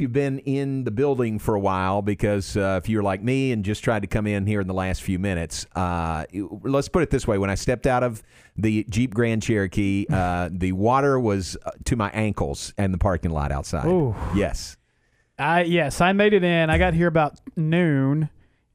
[0.00, 3.64] you've been in the building for a while because uh, if you're like me and
[3.64, 6.24] just tried to come in here in the last few minutes, uh,
[6.62, 8.22] let's put it this way: when I stepped out of
[8.56, 13.30] the Jeep Grand Cherokee, uh, the water was uh, to my ankles and the parking
[13.30, 13.86] lot outside.
[13.86, 14.14] Ooh.
[14.34, 14.76] Yes.
[15.38, 16.68] I yes, I made it in.
[16.68, 18.28] I got here about noon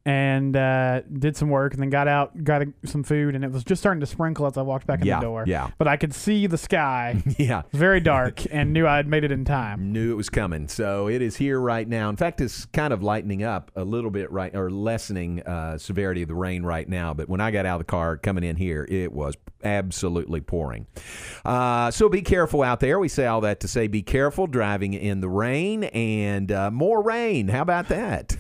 [0.06, 3.52] and uh, did some work and then got out, got a, some food, and it
[3.52, 5.44] was just starting to sprinkle as I walked back in Yeah, the door.
[5.48, 5.72] yeah.
[5.80, 7.22] But I could see the sky.
[7.38, 7.64] Yeah.
[7.74, 9.92] very dark and knew I had made it in time.
[9.92, 10.68] Knew it was coming.
[10.68, 12.10] So it is here right now.
[12.10, 16.22] In fact, it's kind of lightening up a little bit right or lessening uh, severity
[16.22, 17.14] of the rain right now.
[17.14, 20.86] But when I got out of the car coming in here, it was absolutely pouring.
[21.44, 23.00] Uh, so be careful out there.
[23.00, 27.02] We say all that to say be careful driving in the rain and uh, more
[27.02, 27.48] rain.
[27.48, 28.38] How about that?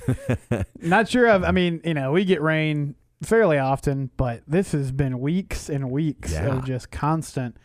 [0.81, 1.43] Not sure of.
[1.43, 5.89] I mean, you know, we get rain fairly often, but this has been weeks and
[5.89, 6.57] weeks Yeah.
[6.57, 7.57] of just constant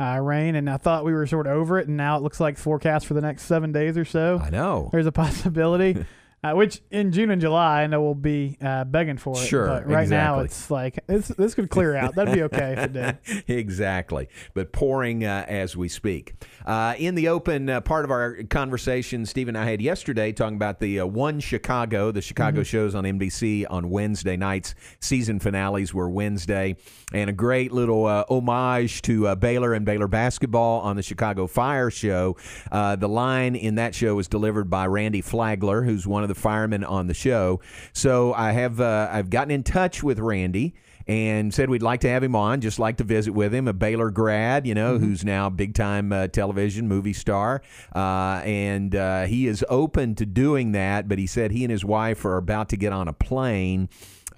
[0.00, 2.40] uh, rain, and I thought we were sort of over it, and now it looks
[2.40, 4.40] like forecast for the next seven days or so.
[4.42, 4.88] I know.
[4.92, 6.04] There's a possibility.
[6.42, 9.46] Uh, which in June and July, I know we'll be uh, begging for it.
[9.46, 11.28] Sure, but right now it's like this.
[11.28, 12.14] This could clear out.
[12.14, 13.44] That'd be okay if it did.
[13.46, 16.32] exactly, but pouring uh, as we speak.
[16.64, 20.56] Uh, in the open uh, part of our conversation, Steve and I had yesterday talking
[20.56, 24.74] about the uh, One Chicago, the Chicago shows on NBC on Wednesday nights.
[24.98, 26.76] Season finales were Wednesday,
[27.12, 31.46] and a great little uh, homage to uh, Baylor and Baylor basketball on the Chicago
[31.46, 32.38] Fire show.
[32.72, 36.34] Uh, the line in that show was delivered by Randy Flagler, who's one of the
[36.34, 37.60] firemen on the show.
[37.92, 40.74] So I have uh, I've gotten in touch with Randy
[41.06, 43.72] and said we'd like to have him on, just like to visit with him, a
[43.72, 47.62] Baylor grad, you know, who's now a big time uh, television movie star.
[47.94, 51.84] Uh, and uh, he is open to doing that, but he said he and his
[51.84, 53.88] wife are about to get on a plane.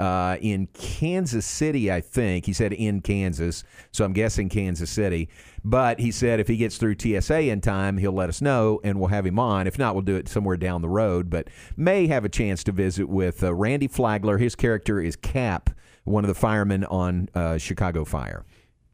[0.02, 2.44] Uh, in Kansas City, I think.
[2.44, 5.28] He said in Kansas, so I'm guessing Kansas City.
[5.64, 8.98] But he said if he gets through TSA in time, he'll let us know and
[8.98, 9.68] we'll have him on.
[9.68, 11.30] If not, we'll do it somewhere down the road.
[11.30, 14.38] But may have a chance to visit with uh, Randy Flagler.
[14.38, 15.70] His character is Capp,
[16.02, 18.44] one of the firemen on uh, Chicago Fire.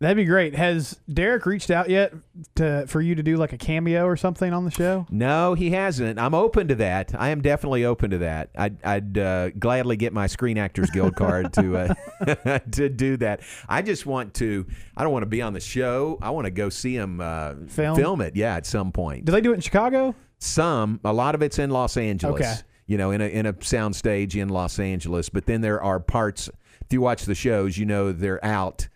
[0.00, 0.54] That'd be great.
[0.54, 2.12] Has Derek reached out yet
[2.54, 5.06] to for you to do like a cameo or something on the show?
[5.10, 6.20] No, he hasn't.
[6.20, 7.14] I'm open to that.
[7.18, 8.50] I am definitely open to that.
[8.56, 13.40] I'd, I'd uh, gladly get my Screen Actors Guild card to uh, to do that.
[13.68, 14.66] I just want to.
[14.96, 16.16] I don't want to be on the show.
[16.22, 18.20] I want to go see him uh, Film?
[18.20, 18.36] it.
[18.36, 19.24] Yeah, at some point.
[19.24, 20.14] Do they do it in Chicago?
[20.38, 22.40] Some, a lot of it's in Los Angeles.
[22.40, 22.54] Okay.
[22.86, 25.28] You know, in a in a sound stage in Los Angeles.
[25.28, 26.48] But then there are parts.
[26.82, 28.86] If you watch the shows, you know they're out.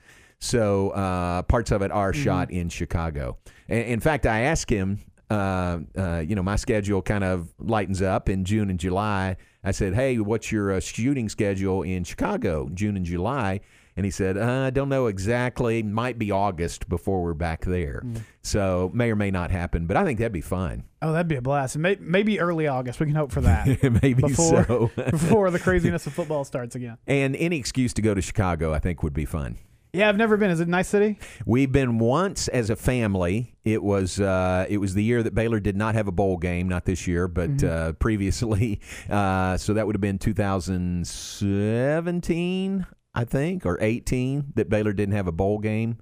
[0.43, 3.39] So uh, parts of it are shot in Chicago.
[3.69, 4.99] In fact, I asked him.
[5.31, 9.37] Uh, uh, you know, my schedule kind of lightens up in June and July.
[9.65, 13.61] I said, "Hey, what's your uh, shooting schedule in Chicago, June and July?"
[13.97, 15.83] And he said, uh, "I don't know exactly.
[15.85, 18.03] Might be August before we're back there.
[18.43, 19.87] So may or may not happen.
[19.87, 20.85] But I think that'd be fun.
[21.01, 21.79] Oh, that'd be a blast.
[21.79, 22.99] May, maybe early August.
[23.01, 24.91] We can hope for that Maybe before so.
[25.11, 26.99] before the craziness of football starts again.
[27.07, 29.57] and any excuse to go to Chicago, I think, would be fun.
[29.95, 30.51] Yeah, I've never been.
[30.51, 31.19] Is it a nice city?
[31.45, 33.57] We've been once as a family.
[33.63, 36.67] It was uh, it was the year that Baylor did not have a bowl game,
[36.67, 38.81] not this year, but uh, previously.
[39.11, 45.27] Uh, so that would have been 2017, I think, or 18 that Baylor didn't have
[45.27, 45.99] a bowl game.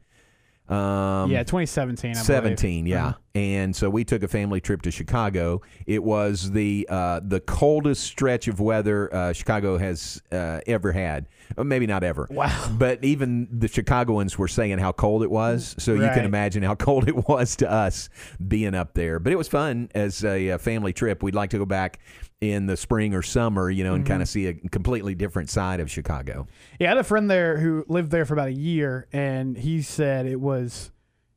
[0.68, 2.10] Um, yeah, 2017.
[2.10, 2.24] I believe.
[2.24, 3.18] 17 yeah Uh-huh.
[3.34, 5.60] And so we took a family trip to chicago.
[5.86, 11.26] It was the uh, the coldest stretch of weather uh, chicago has uh, ever had.
[11.56, 12.26] Uh, maybe not ever.
[12.30, 12.68] Wow.
[12.78, 15.74] but even the chicagoans were saying how cold it was.
[15.78, 18.08] So you can imagine how cold it was to us
[18.46, 19.18] being up there.
[19.18, 21.22] But it was fun as a, uh family trip.
[21.22, 22.00] We'd like to go back
[22.40, 24.12] in the spring or summer you know and Mm-hmm.
[24.12, 26.46] kind of see a completely different side of chicago.
[26.78, 29.82] Yeah, I had a friend there who lived there for about a year, and he
[29.82, 30.90] said it was,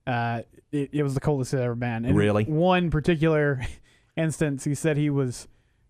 [0.08, 0.44] uh,
[0.74, 2.04] it, it was the coldest it's ever been.
[2.06, 2.44] And Really?
[2.46, 3.62] One particular
[4.18, 5.48] instance, he said he was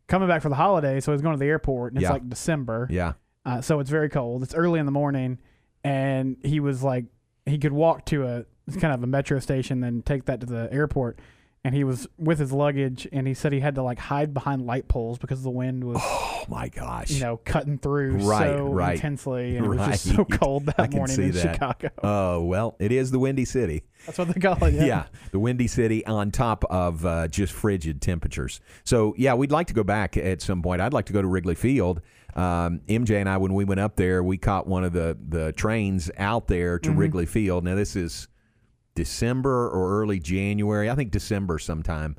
[0.07, 2.13] coming back for the holiday, so he was going to the airport, and it's Yeah.
[2.13, 3.13] like December, yeah
[3.45, 4.41] uh, so it's very cold.
[4.43, 5.37] It's early in the morning,
[5.83, 7.05] and he was like,
[7.45, 10.45] he could walk to a it's kind of a metro station, then take that to
[10.45, 11.19] the airport.
[11.65, 14.65] And he was with his luggage, and he said he had to like hide behind
[14.65, 18.67] light poles because the wind was oh my gosh you know, cutting through Right, so
[18.67, 18.95] right.
[18.95, 21.53] intensely, and it was just so cold that I morning see in that.
[21.53, 21.89] Chicago.
[22.03, 24.73] oh well it is the windy city That's what they call it.
[24.73, 24.83] yeah.
[24.85, 25.03] Yeah.
[25.31, 28.59] the windy city on top of uh, just frigid temperatures.
[28.83, 30.81] So yeah, we'd like to go back at some point.
[30.81, 32.01] I'd like to go to Wrigley Field.
[32.35, 35.53] Um, MJ and I, when we went up there, we caught one of the the
[35.53, 37.63] trains out there to Wrigley Field.
[37.63, 38.27] Now this is
[38.95, 40.89] December or early January.
[40.89, 42.15] I think December sometime.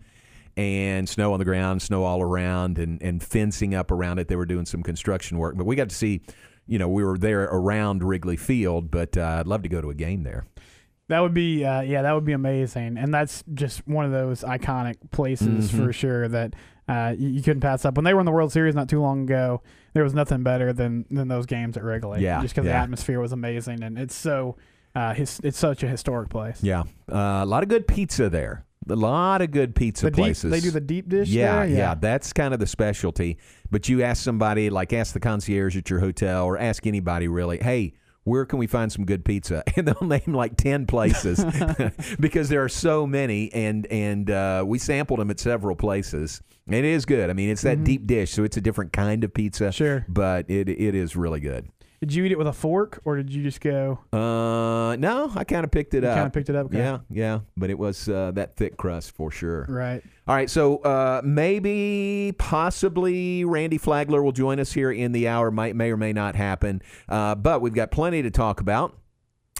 [0.56, 4.28] And snow on the ground, snow all around, and, and fencing up around it.
[4.28, 6.20] They were doing some construction work, but we got to see,
[6.68, 8.88] you know, we were there around Wrigley Field.
[8.88, 10.46] But uh, I'd love to go to a game there.
[11.08, 14.42] That would be, uh, yeah, that would be amazing, and that's just one of those
[14.42, 15.84] iconic places Mhm.
[15.86, 16.54] for sure that
[16.88, 17.96] uh, you, you couldn't pass up.
[17.96, 19.60] When they were in the World Series not too long ago,
[19.92, 22.22] there was nothing better than than those games at Wrigley.
[22.22, 24.56] Yeah, just because the atmosphere was amazing, and it's so,
[24.94, 26.62] uh, his, it's such a historic place.
[26.62, 28.64] Yeah, uh, a lot of good pizza there.
[28.88, 30.50] A lot of good pizza the deep, places.
[30.50, 31.28] they do the deep dish.
[31.28, 31.74] Yeah, there?
[31.74, 33.38] yeah, that's kind of the specialty.
[33.70, 37.58] But you ask somebody, like ask the concierge at your hotel, or ask anybody really,
[37.58, 37.94] hey,
[38.24, 39.62] where can we find some good pizza?
[39.76, 41.44] And they'll name like ten places
[42.20, 46.42] because there are so many, and and uh, we sampled them at several places.
[46.66, 47.28] And it is good.
[47.28, 49.64] I mean, it's that deep dish, so it's a different kind of pizza.
[49.64, 49.70] Mm-hmm.
[49.72, 50.06] Sure.
[50.08, 51.68] but it it is really good.
[52.04, 53.98] Did you eat it with a fork, or did you just go?
[54.12, 56.16] Uh, no, I kind of picked it You up.
[56.16, 56.66] kind of picked it up.
[56.66, 56.76] Okay.
[56.76, 59.64] Yeah, yeah, but it was uh, that thick crust for sure.
[59.68, 60.02] Right.
[60.28, 65.50] All right, so uh, maybe, possibly, Randy Flagler will join us here in the hour.
[65.50, 68.96] Might may or may not happen, uh, but we've got plenty to talk about.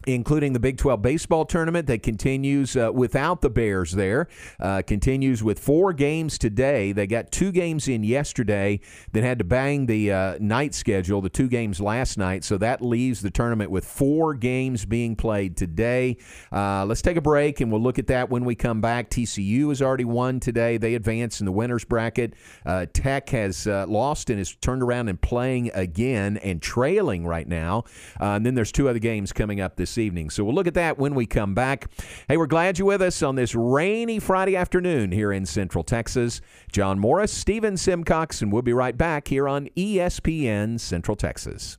[0.06, 4.28] Including the Big 12 baseball tournament that continues uh, without the Bears there.
[4.60, 6.92] Uh, continues with four games today.
[6.92, 8.80] They got two games in yesterday,
[9.12, 12.44] then had to bang the uh, night schedule, the two games last night.
[12.44, 16.18] So that leaves the tournament with four games being played today.
[16.52, 19.08] Uh, let's take a break and we'll look at that when we come back.
[19.08, 20.76] TCU has already won today.
[20.76, 22.34] They advance in the winners bracket.
[22.66, 27.48] Uh, Tech has uh, lost and is turned around and playing again and trailing right
[27.48, 27.84] now.
[28.20, 30.30] And then there's two other games coming up this evening.
[30.30, 31.90] So we'll look at that when we come back.
[32.28, 36.40] Hey, we're glad you're with us on this rainy Friday afternoon here in Central Texas.
[36.72, 41.78] John Morris, Steven Simcox, and we'll be right back here on ESPN Central Texas.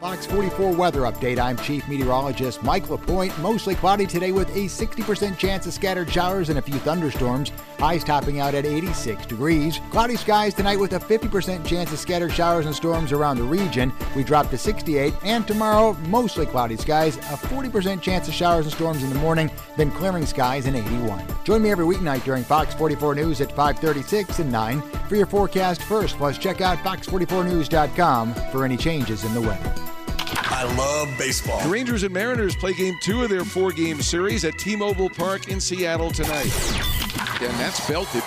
[0.00, 1.40] Fox 44 weather update.
[1.40, 3.36] I'm Chief Meteorologist Mike LaPointe.
[3.40, 7.50] Mostly cloudy today with a 60% chance of scattered showers and a few thunderstorms.
[7.80, 9.80] Highs topping out at 86 degrees.
[9.90, 13.92] Cloudy skies tonight with a 50% chance of scattered showers and storms around the region.
[14.14, 15.14] We drop to 68.
[15.24, 19.50] And tomorrow, mostly cloudy skies, a 40% chance of showers and storms in the morning,
[19.76, 21.26] then clearing skies in 81.
[21.42, 25.82] Join me every weeknight during Fox 44 News at 536 and 9 for your forecast
[25.82, 26.16] first.
[26.18, 29.87] Plus, check out fox44news.com for any changes in the weather.
[30.50, 31.62] I love baseball.
[31.62, 35.10] The Rangers and Mariners play game two of their four game series at T Mobile
[35.10, 36.52] Park in Seattle tonight.
[37.40, 38.22] And that's belted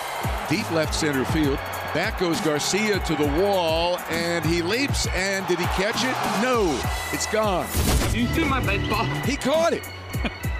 [0.48, 1.58] deep left center field.
[1.94, 5.06] Back goes Garcia to the wall, and he leaps.
[5.08, 6.42] And did he catch it?
[6.42, 6.78] No,
[7.12, 7.66] it's gone.
[8.14, 9.04] You see my baseball?
[9.24, 9.82] He caught it.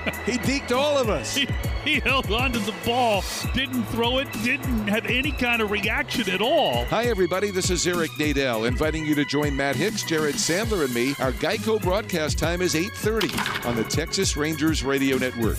[0.26, 1.36] he deked all of us.
[1.36, 1.46] He,
[1.84, 3.22] he held on to the ball,
[3.54, 6.84] didn't throw it, didn't have any kind of reaction at all.
[6.86, 7.52] Hi, everybody.
[7.52, 11.14] This is Eric Nadel, inviting you to join Matt Hicks, Jared Sandler, and me.
[11.20, 15.58] Our Geico broadcast time is 8:30 on the Texas Rangers Radio Network.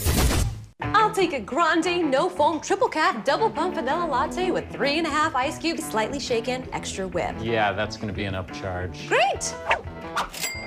[0.81, 5.07] I'll take a grande, no foam, triple cap, double pump vanilla latte with three and
[5.07, 7.33] a half ice cubes, slightly shaken, extra whip.
[7.39, 9.07] Yeah, that's going to be an upcharge.
[9.07, 9.55] Great!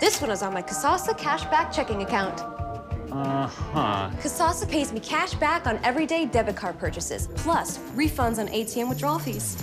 [0.00, 2.55] This one is on my Kasasa cashback checking account.
[3.16, 4.10] Uh huh.
[4.20, 9.18] Kasasa pays me cash back on everyday debit card purchases, plus refunds on ATM withdrawal
[9.18, 9.56] fees.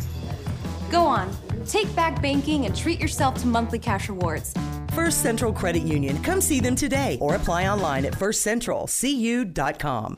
[0.89, 1.31] Go on,
[1.67, 4.53] take back banking and treat yourself to monthly cash rewards.
[4.93, 6.21] First Central Credit Union.
[6.23, 10.17] Come see them today or apply online at firstcentralcu.com.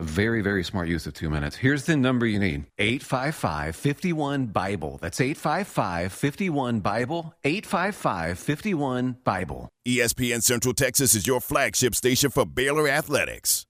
[0.00, 1.56] Very, very smart use of two minutes.
[1.56, 4.98] Here's the number you need 855 51 Bible.
[5.00, 7.34] That's 855 51 Bible.
[7.42, 9.68] 855 51 Bible.
[9.86, 13.67] ESPN Central Texas is your flagship station for Baylor Athletics.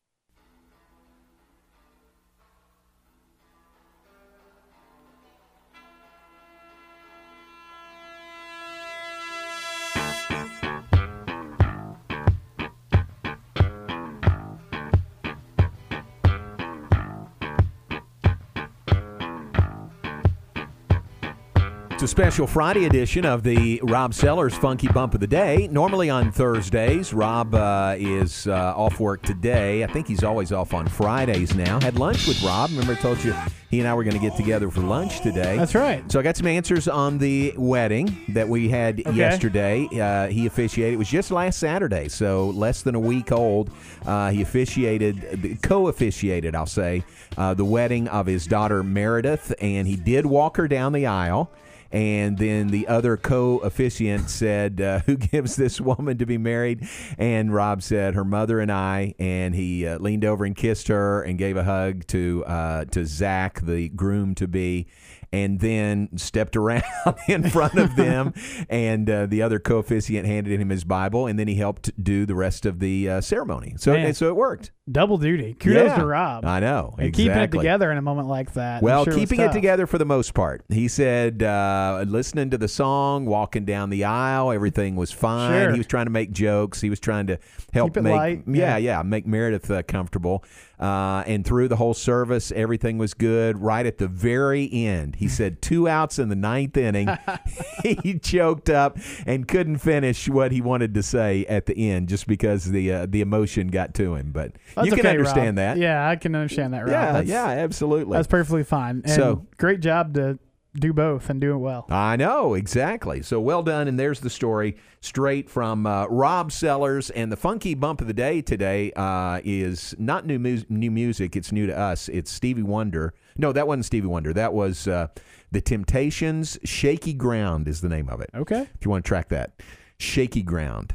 [21.98, 25.66] It's a special Friday edition of the Rob Sellers Funky Bump of the Day.
[25.66, 29.82] Normally on Thursdays, Rob uh, is uh, off work today.
[29.82, 31.80] I think he's always off on Fridays now.
[31.80, 32.70] Had lunch with Rob.
[32.70, 33.34] Remember, I told you
[33.68, 35.56] he and I were going to get together for lunch today.
[35.56, 36.08] That's right.
[36.12, 39.16] So I got some answers on the wedding that we had Okay.
[39.16, 39.88] yesterday.
[39.92, 40.94] Uh, he officiated.
[40.94, 43.72] It was just last Saturday, so less than a week old.
[44.06, 47.02] Uh, he officiated, co-officiated, I'll say,
[47.36, 51.50] uh, the wedding of his daughter Meredith, and he did walk her down the aisle.
[51.90, 57.52] And then the other co-officiant said, uh, "Who gives this woman to be married?" And
[57.52, 61.38] Rob said, "Her mother and I." And he uh, leaned over and kissed her and
[61.38, 64.86] gave a hug to uh, to Zach, the groom to be,
[65.32, 66.82] and then stepped around
[67.28, 68.32] in front of them.
[68.68, 72.34] and uh, the other co-officiant handed him his Bible, and then he helped do the
[72.34, 73.74] rest of the uh, ceremony.
[73.76, 74.14] So Man.
[74.14, 74.72] so it worked.
[74.90, 75.52] Double duty.
[75.54, 75.96] Kudos Yeah.
[75.98, 76.46] to Rob.
[76.46, 78.82] I know And keeping it together in a moment like that.
[78.82, 80.64] Well, sure keeping it together for the most part.
[80.70, 85.52] He said, uh, listening to the song, walking down the aisle, everything was fine.
[85.64, 85.72] Sure.
[85.72, 86.80] He was trying to make jokes.
[86.80, 87.38] He was trying to
[87.74, 88.98] help Keep it make, light, yeah, yeah.
[88.98, 90.42] yeah, make Meredith uh, comfortable.
[90.78, 93.58] Uh, and through the whole service, everything was good.
[93.58, 97.08] Right at the very end, he said two outs in the ninth inning.
[97.82, 102.26] he choked up and couldn't finish what he wanted to say at the end, just
[102.26, 104.30] because the uh, the emotion got to him.
[104.32, 105.56] But That's you can okay, understand Rob.
[105.56, 105.78] that.
[105.78, 106.90] Yeah, I can understand that, Rob.
[106.90, 108.16] Yeah, That's- yeah, absolutely.
[108.16, 109.02] That's perfectly fine.
[109.04, 110.38] And So- great job to
[110.74, 111.86] do both and do it well.
[111.88, 113.22] I know, exactly.
[113.22, 113.88] So well done.
[113.88, 117.10] And there's the story straight from uh, Rob Sellers.
[117.10, 121.36] And the funky bump of the day today uh, is not new, mu- new music.
[121.36, 122.08] It's new to us.
[122.08, 123.14] It's Stevie Wonder.
[123.36, 124.32] No, that wasn't Stevie Wonder.
[124.32, 125.08] That was uh,
[125.52, 126.58] The Temptations.
[126.64, 128.30] Shaky Ground is the name of it.
[128.34, 128.62] Okay.
[128.62, 129.60] If you want to track that.
[129.98, 130.94] Shaky Ground.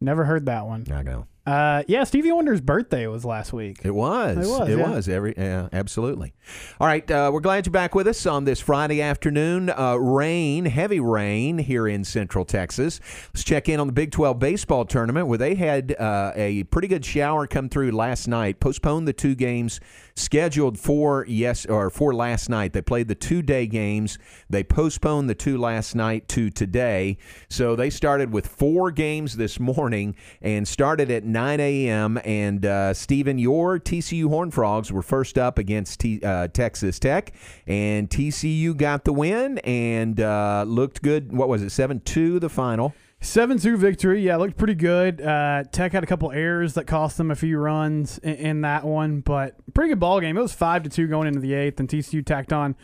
[0.00, 0.84] Never heard that one.
[0.92, 1.26] I know.
[1.46, 3.80] Uh, yeah, Stevie Wonder's birthday was last week.
[3.84, 4.38] It was.
[4.38, 4.90] It was, It yeah.
[4.90, 5.08] was.
[5.08, 6.32] Every yeah, absolutely.
[6.80, 9.68] All right, uh, we're glad you're back with us on this Friday afternoon.
[9.68, 12.98] Uh, rain, heavy rain here in Central Texas.
[13.34, 16.88] Let's check in on the Big 12 baseball tournament where they had uh, a pretty
[16.88, 18.58] good shower come through last night.
[18.58, 19.80] Postponed the two games
[20.16, 22.72] scheduled for yes or for last night.
[22.72, 24.18] They played the two day games.
[24.48, 27.18] They postponed the two last night to today.
[27.50, 32.18] So they started with four games this morning and started at 9 a.m.
[32.24, 37.34] And uh, Stephen, your TCU Horn Frogs were first up against T, uh, Texas Tech,
[37.66, 41.30] and TCU got the win and uh, looked good.
[41.36, 41.70] What was it?
[41.70, 42.94] Seven two the final.
[43.20, 44.22] 7 2 victory.
[44.22, 45.20] Yeah, looked pretty good.
[45.20, 48.84] Uh, Tech had a couple errors that cost them a few runs in, in that
[48.84, 50.36] one, but pretty good ball game.
[50.36, 52.76] It was 5 to 2 going into the eighth, and TCU tacked on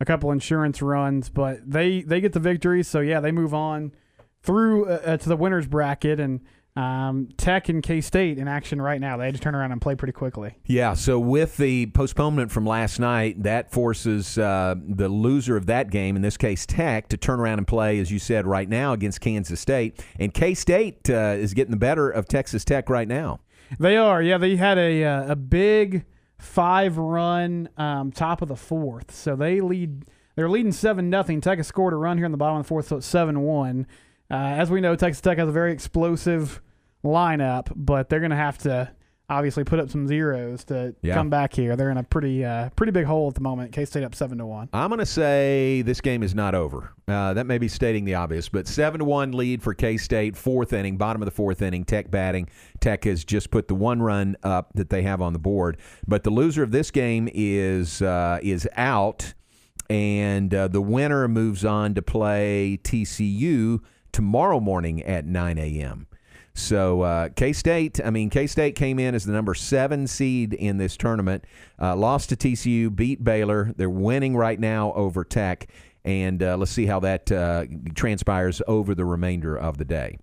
[0.00, 2.82] a couple insurance runs, but they, they get the victory.
[2.82, 3.92] So, yeah, they move on
[4.42, 6.40] through uh, uh, to the winner's bracket, and
[6.76, 9.16] um, Tech and K State in action right now.
[9.16, 10.56] They had to turn around and play pretty quickly.
[10.66, 15.90] Yeah, so with the postponement from last night, that forces uh, the loser of that
[15.90, 18.92] game, in this case Tech, to turn around and play, as you said, right now
[18.92, 20.04] against Kansas State.
[20.18, 23.40] And K State uh, is getting the better of Texas Tech right now.
[23.78, 24.38] They are, yeah.
[24.38, 26.04] They had a uh, a big
[26.38, 30.04] five run um, top of the fourth, so they lead.
[30.36, 31.40] They're leading seven nothing.
[31.40, 33.40] Tech has scored a run here in the bottom of the fourth, so it's seven
[33.42, 33.86] one.
[34.34, 36.60] Uh, as we know, Texas Tech has a very explosive
[37.04, 38.90] lineup, but they're going to have to
[39.30, 41.14] obviously put up some zeros to Yeah.
[41.14, 41.76] come back here.
[41.76, 43.72] They're in a pretty uh, pretty big hole at the moment.
[43.72, 44.68] K State up seven to one.
[44.72, 46.92] I'm going to say this game is not over.
[47.06, 50.36] Uh, that may be stating the obvious, but seven to one lead for K State.
[50.36, 51.84] Fourth inning, bottom of the fourth inning.
[51.84, 52.48] Tech batting.
[52.80, 55.76] Tech has just put the one run up that they have on the board.
[56.08, 59.32] But the loser of this game is uh, is out,
[59.88, 63.80] and uh, the winner moves on to play TCU
[64.14, 66.06] tomorrow morning at 9 a.m.
[66.54, 70.54] So uh, K State, I mean K State came in as the number seven seed
[70.54, 71.44] in this tournament,
[71.82, 73.72] uh, lost to TCU, beat Baylor.
[73.76, 75.68] They're winning right now over Tech,
[76.04, 80.16] and uh, let's see how that uh, transpires over the remainder of the day.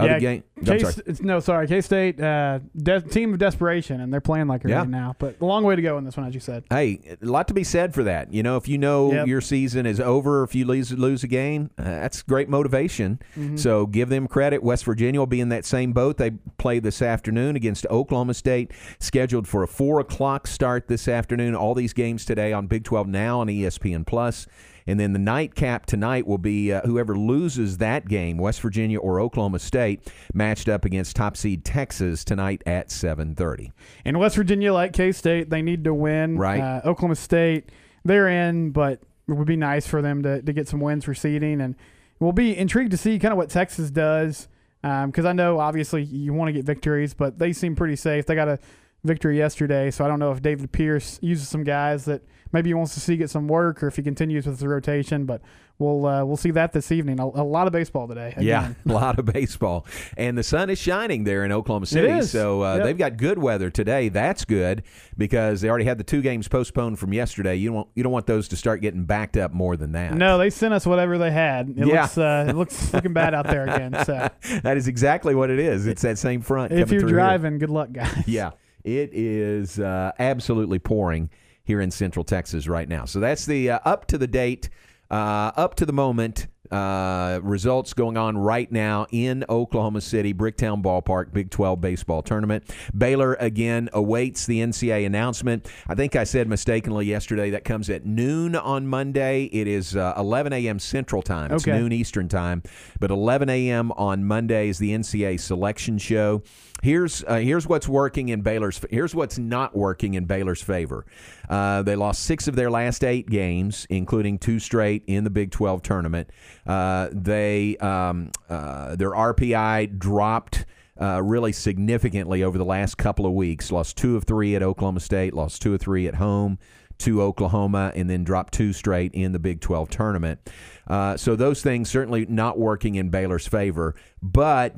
[0.00, 0.94] Other game, I'm K- sorry.
[0.98, 4.70] it's- no, sorry, K State uh, de- team of desperation, and they're playing like it
[4.70, 4.78] Yeah.
[4.80, 5.14] right now.
[5.18, 6.64] But a long way to go in this one, as you said.
[6.70, 8.32] Hey, a lot to be said for that.
[8.32, 9.26] You know, if you know Yep.
[9.26, 13.18] your season is over, if you lose lose a game, uh, that's great motivation.
[13.38, 13.58] Mhm.
[13.58, 14.62] So give them credit.
[14.62, 16.16] West Virginia will be in that same boat.
[16.18, 21.54] They play this afternoon against Oklahoma State, scheduled for a four o'clock start this afternoon.
[21.54, 24.46] All these games today on Big Twelve now on ESPN Plus.
[24.90, 29.20] And then the nightcap tonight will be uh, whoever loses that game, West Virginia or
[29.20, 33.72] Oklahoma State, matched up against top seed Texas tonight at seven thirty.
[34.04, 36.36] In West Virginia, like K State, they need to win.
[36.36, 36.60] Right.
[36.60, 37.70] Uh, Oklahoma State,
[38.04, 41.14] they're in, but it would be nice for them to, to get some wins for
[41.14, 41.60] seeding.
[41.60, 41.76] And
[42.18, 44.48] we'll be intrigued to see kind of what Texas does
[44.82, 48.26] because I know obviously you want to get victories, but they seem pretty safe.
[48.26, 48.58] They got a
[49.04, 52.74] victory yesterday, so I don't know if David Pierce uses some guys that maybe he
[52.74, 55.24] wants to see get some work or if he continues with the rotation.
[55.24, 55.40] But
[55.78, 57.18] we'll uh, we'll see that this evening.
[57.18, 58.34] A, a lot of baseball today.
[58.38, 59.86] Yeah, a lot of baseball,
[60.18, 62.20] and the sun is shining there in Oklahoma City.
[62.22, 62.84] So uh, Yep.
[62.84, 64.10] they've got good weather today.
[64.10, 64.82] That's good
[65.16, 67.56] because they already had the two games postponed from yesterday.
[67.56, 70.14] You don't want, you don't want those to start getting backed up more than that.
[70.14, 71.70] No, they sent us whatever they had.
[71.70, 72.02] It Yeah.
[72.02, 73.96] looks uh, it looks looking bad out there again.
[74.04, 74.28] So
[74.62, 75.86] that is exactly what it is.
[75.86, 76.72] It's that same front.
[76.72, 77.16] if coming you're through here.
[77.16, 78.24] driving, good luck, guys.
[78.26, 78.50] Yeah,
[78.84, 81.30] it is uh, absolutely pouring
[81.64, 83.04] here in Central Texas right now.
[83.04, 84.68] So that's the uh, up to the date,
[85.10, 90.82] uh, up to the moment uh, results going on right now in Oklahoma City, Bricktown
[90.82, 92.64] Ballpark, Big 12 baseball tournament.
[92.96, 95.68] Baylor again awaits the NCAA announcement.
[95.88, 99.44] I think I said mistakenly yesterday that comes at noon on Monday.
[99.46, 100.78] It is uh, 11 a.m.
[100.78, 101.50] Central Time.
[101.52, 101.76] It's Okay.
[101.76, 102.62] noon Eastern Time,
[103.00, 103.90] but 11 a.m.
[103.92, 106.42] on Monday is the NCAA selection show.
[106.82, 108.80] Here's uh, here's what's working in Baylor's.
[108.90, 111.04] Here's what's not working in Baylor's favor.
[111.48, 115.50] Uh, they lost six of their last eight games, including two straight in the Big
[115.50, 116.30] 12 tournament.
[116.66, 120.66] Uh, they um, uh, their RPI dropped.
[121.00, 123.72] Uh, really significantly over the last couple of weeks.
[123.72, 126.58] Lost two of three at Oklahoma State, lost two of three at home
[126.98, 130.50] to Oklahoma, and then dropped two straight in the Big 12 tournament.
[130.86, 134.74] Uh, so those things certainly not working in Baylor's favor, but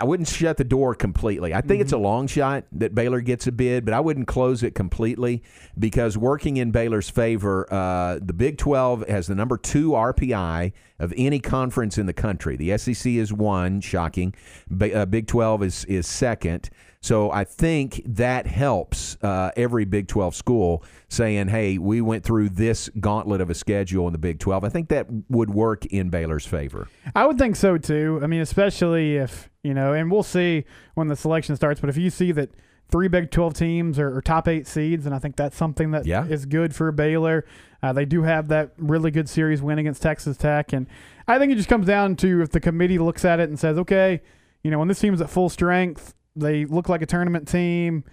[0.00, 1.54] I wouldn't shut the door completely.
[1.54, 4.62] I think it's a long shot that Baylor gets a bid, but I wouldn't close
[4.62, 5.42] it completely
[5.78, 11.12] because working in Baylor's favor, uh, the Big 12 has the number two RPI of
[11.16, 12.56] any conference in the country.
[12.56, 14.34] The SEC is one, shocking.
[14.68, 16.70] Ba- uh, Big 12 is is second.
[17.04, 22.48] So I think that helps uh, every Big 12 school saying, "Hey, we went through
[22.48, 26.08] this gauntlet of a schedule in the Big 12." I think that would work in
[26.08, 26.88] Baylor's favor.
[27.14, 28.20] I would think so too.
[28.22, 30.64] I mean, especially if you know, and we'll see
[30.94, 31.78] when the selection starts.
[31.78, 32.48] But if you see that
[32.88, 36.02] three Big Twelve teams are, are top eight seeds, and I think that's something that
[36.02, 36.24] is Yeah.
[36.48, 37.44] good for Baylor.
[37.82, 40.86] Uh, they do have that really good series win against Texas Tech, and
[41.28, 43.76] I think it just comes down to if the committee looks at it and says,
[43.76, 44.22] okay,
[44.62, 48.04] you know, when this team's at full strength, they look like a tournament team.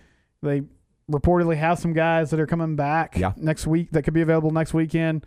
[0.41, 0.63] They
[1.11, 3.33] reportedly have some guys that are coming back Yeah.
[3.35, 5.25] next week that could be available next weekend.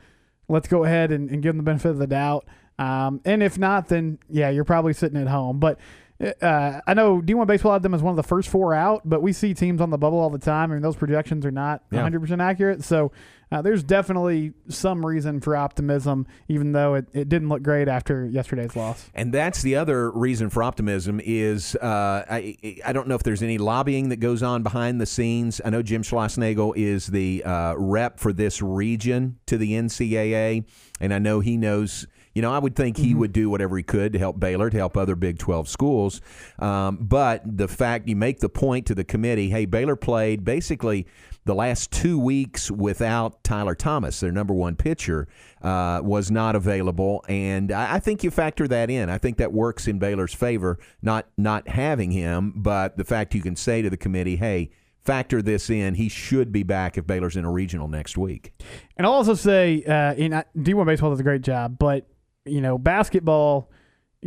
[0.49, 2.47] Let's go ahead and, and give them the benefit of the doubt.
[2.79, 5.59] Um, and if not, then yeah, you're probably sitting at home.
[5.59, 5.79] But
[6.21, 9.21] uh, I know D1 Baseball had them as one of the first four out, but
[9.23, 11.83] we see teams on the bubble all the time, I and those projections are not
[11.91, 12.09] Yeah.
[12.09, 12.85] 100% accurate.
[12.85, 13.13] So
[13.53, 18.27] uh, there's definitely some reason for optimism, even though it, it didn't look great after
[18.27, 19.11] yesterday's loss.
[19.15, 23.43] And that's the other reason for optimism is uh, I, I don't know if there's
[23.43, 25.61] any lobbying that goes on behind the scenes.
[25.65, 30.65] I know Jim Schlossnagle is the uh, rep for this region to the NCAA,
[31.01, 32.07] and I know he knows.
[32.35, 34.77] You know, I would think he would do whatever he could to help Baylor, to
[34.77, 36.21] help other Big 12 schools.
[36.59, 41.07] Um, but the fact you make the point to the committee, hey, Baylor played basically
[41.45, 45.29] the last two weeks without Tyler Thomas, their number one pitcher,
[45.63, 49.11] uh, was not available, and I, I think you factor that in.
[49.11, 53.43] I think that works in Baylor's favor, not not having him, but the fact you
[53.43, 54.71] can say to the committee, "Hey,
[55.03, 55.95] factor this in.
[55.95, 58.53] He should be back if Baylor's in a regional next week."
[58.97, 62.07] And I'll also say, uh, in D1 baseball does a great job, but
[62.45, 63.71] you know, basketball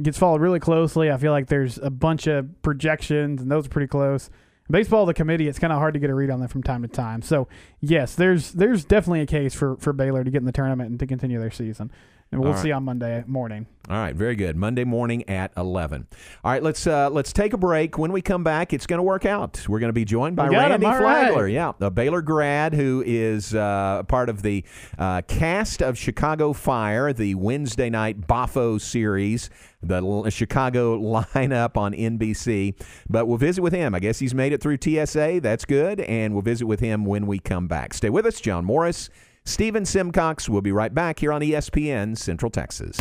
[0.01, 1.11] gets followed really closely.
[1.11, 4.29] I feel like there's a bunch of projections, and those are pretty close.
[4.69, 6.81] Baseball, the committee, it's kind of hard to get a read on them from time
[6.81, 7.21] to time.
[7.21, 7.47] So
[7.79, 10.99] yes, there's there's definitely a case for for Baylor to get in the tournament and
[10.99, 11.89] to continue their season.
[12.31, 12.61] And we'll right.
[12.61, 13.67] see on Monday morning.
[13.89, 14.57] All right, very good.
[14.57, 16.07] Monday morning at eleven.
[16.43, 17.97] All right, let's uh, let's take a break.
[17.97, 19.65] When we come back, it's going to work out.
[19.69, 21.27] We're going to be joined by got him, Randy all right.
[21.27, 21.47] Flagler.
[21.47, 24.65] Yeah, a Baylor grad who is uh, part of the
[24.97, 29.49] uh, cast of Chicago Fire, the Wednesday night Bafo series,
[29.81, 32.75] the L- Chicago lineup on NBC.
[33.09, 33.95] But we'll visit with him.
[33.95, 35.39] I guess he's made it through TSA.
[35.41, 37.93] That's good, and we'll visit with him when we come back.
[37.93, 39.09] Stay with us, John Morris.
[39.47, 42.97] Stephen Simcox will be right back here on ESPN Central Texas.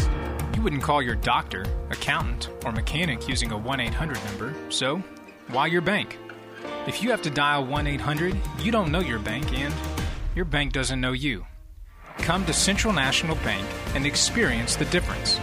[0.54, 5.02] You wouldn't call your doctor, accountant, or mechanic using a 1 800 number, so
[5.48, 6.16] why your bank?
[6.87, 9.74] If you have to dial 1 800, you don't know your bank and
[10.37, 11.44] your bank doesn't know you.
[12.18, 15.40] Come to Central National Bank and experience the difference.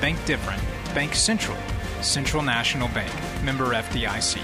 [0.00, 0.62] Bank different.
[0.94, 1.58] Bank Central.
[2.00, 3.12] Central National Bank.
[3.44, 4.40] Member FDIC.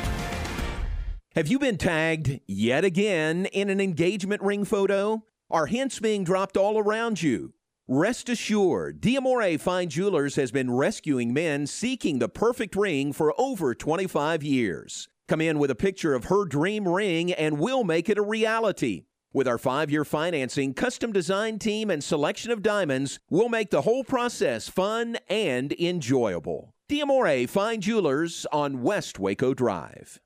[1.34, 5.22] Have you been tagged yet again in an engagement ring photo?
[5.48, 7.52] Are hints being dropped all around you?
[7.86, 13.72] Rest assured, Diamore Fine Jewelers has been rescuing men seeking the perfect ring for over
[13.72, 15.08] 25 years.
[15.28, 19.04] Come in with a picture of her dream ring and we'll make it a reality.
[19.32, 23.82] With our five year financing, custom design team, and selection of diamonds, we'll make the
[23.82, 26.74] whole process fun and enjoyable.
[26.88, 30.18] Diamore Fine Jewelers on West Waco Drive.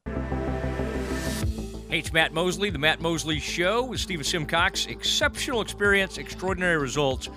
[1.90, 4.86] Hey, it's Matt Mosley, the Matt Mosley Show with Stephen Simcox.
[4.86, 7.28] Exceptional experience, extraordinary results.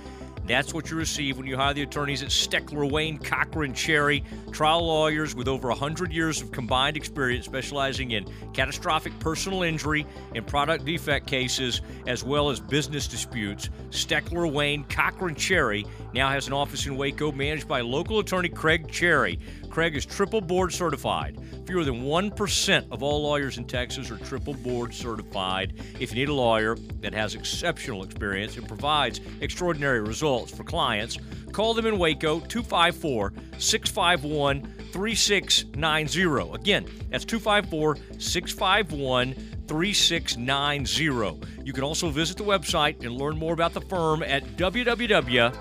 [0.46, 4.86] That's what you receive when you hire the attorneys at Steckler, Wayne, Cochran, Cherry, trial
[4.86, 10.86] lawyers with over 100 years of combined experience specializing in catastrophic personal injury and product
[10.86, 13.70] defect cases, as well as business disputes.
[13.90, 18.92] Steckler, Wayne, Cochran, Cherry now has an office in Waco managed by local attorney Craig
[18.92, 19.40] Cherry.
[19.74, 21.36] Craig is triple board certified.
[21.66, 25.74] Fewer than 1% of all lawyers in Texas are triple board certified.
[26.00, 31.18] If you need a lawyer that has exceptional experience and provides extraordinary results for clients,
[31.54, 36.54] call them in Waco 254 651 3690.
[36.54, 39.34] Again, that's 254 651
[39.66, 41.66] 3690.
[41.66, 45.54] You can also visit the website and learn more about the firm at www.swclaw.com.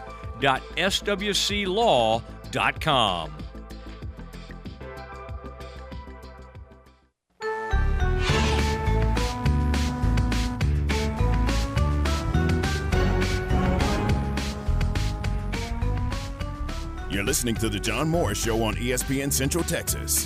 [17.12, 20.24] You're listening to The John Morris Show on ESPN Central Texas.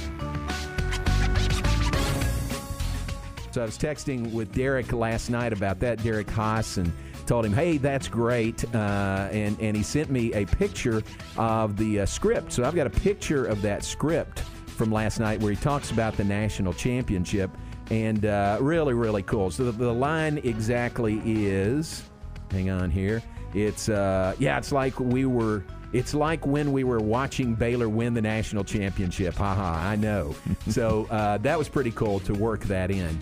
[3.51, 6.93] So I was texting with Derek last night about that, Derek Haas, and
[7.27, 11.03] told him, "Hey, that's great," uh, and and he sent me a picture
[11.37, 12.53] of the uh, script.
[12.53, 16.17] So I've got a picture of that script from last night where he talks about
[16.17, 17.51] the national championship,
[17.91, 19.51] and uh, really, really cool.
[19.51, 22.05] So the, the line exactly is,
[22.53, 23.25] hang on here.
[23.55, 25.65] It's uh, yeah, it's like we were.
[25.93, 29.35] It's like when we were watching Baylor win the national championship.
[29.35, 30.35] Haha, I know.
[30.69, 33.19] so uh, that was pretty cool to work that in.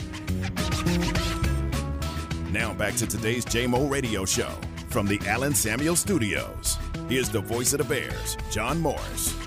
[2.53, 4.51] Now back to today's JMO Radio Show
[4.89, 6.79] from the Allen Samuels Studios.
[7.09, 9.44] Here's the voice of the Bears, John Morris.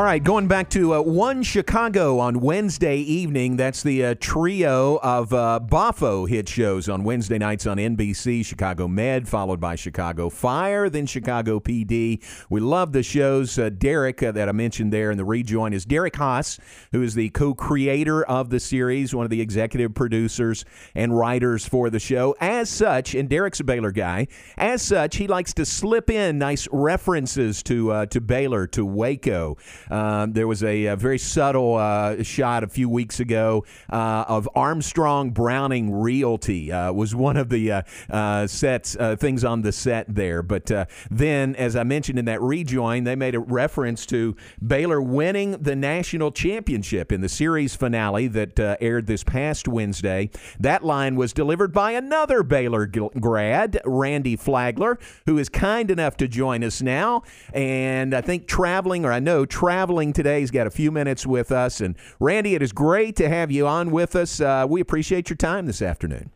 [0.00, 3.58] All right, going back to uh, One Chicago on Wednesday evening.
[3.58, 8.42] That's the uh, trio of uh, Bafo hit shows on Wednesday nights on NBC.
[8.46, 12.24] Chicago Med, followed by Chicago Fire, then Chicago PD.
[12.48, 13.58] We love the shows.
[13.58, 16.58] Uh, Derek, uh, that I mentioned there in the rejoin, is Derek Haas,
[16.92, 21.68] who is the co creator of the series, one of the executive producers and writers
[21.68, 22.34] for the show.
[22.40, 26.66] As such, and Derek's a Baylor guy, as such, he likes to slip in nice
[26.72, 29.58] references to, uh, to Baylor, to Waco.
[29.90, 34.48] Um, there was a, a very subtle uh, shot a few weeks ago uh, of
[34.54, 39.72] Armstrong Browning Realty uh, was one of the uh, uh, sets uh, things on the
[39.72, 40.42] set there.
[40.42, 40.70] But
[41.10, 45.76] then, as I mentioned in that rejoin, they made a reference to Baylor winning the
[45.76, 50.30] national championship in the series finale that aired this past Wednesday.
[50.58, 56.28] That line was delivered by another Baylor grad, Randy Flagler, who is kind enough to
[56.28, 57.22] join us now.
[57.52, 59.79] And I think traveling, or I know traveling
[60.12, 61.80] today, he's got a few minutes with us.
[61.80, 64.40] And Randy, it is great to have you on with us.
[64.40, 66.30] Uh, we appreciate your time this afternoon.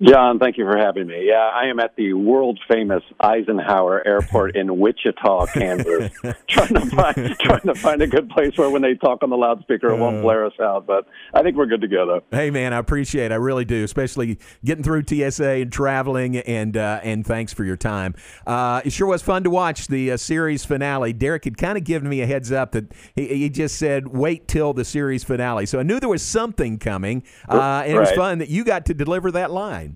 [0.00, 1.26] John, thank you for having me.
[1.26, 6.12] Yeah, I am at the world famous Eisenhower Airport in Wichita, Kansas,
[6.48, 9.36] trying to find trying to find a good place where when they talk on the
[9.36, 10.22] loudspeaker it won't Uh.
[10.22, 10.86] blare us out.
[10.86, 12.22] But I think we're good to go though.
[12.30, 13.32] Hey man, I appreciate it.
[13.32, 16.36] I really do, especially getting through TSA and traveling.
[16.36, 18.14] And uh, and thanks for your time.
[18.46, 21.12] Uh, it sure was fun to watch the uh, series finale.
[21.12, 24.46] Derek had kind of given me a heads up that he, he just said wait
[24.46, 28.12] till the series finale, so I knew there was something coming, uh, and it was
[28.12, 29.87] fun that you got to deliver that line.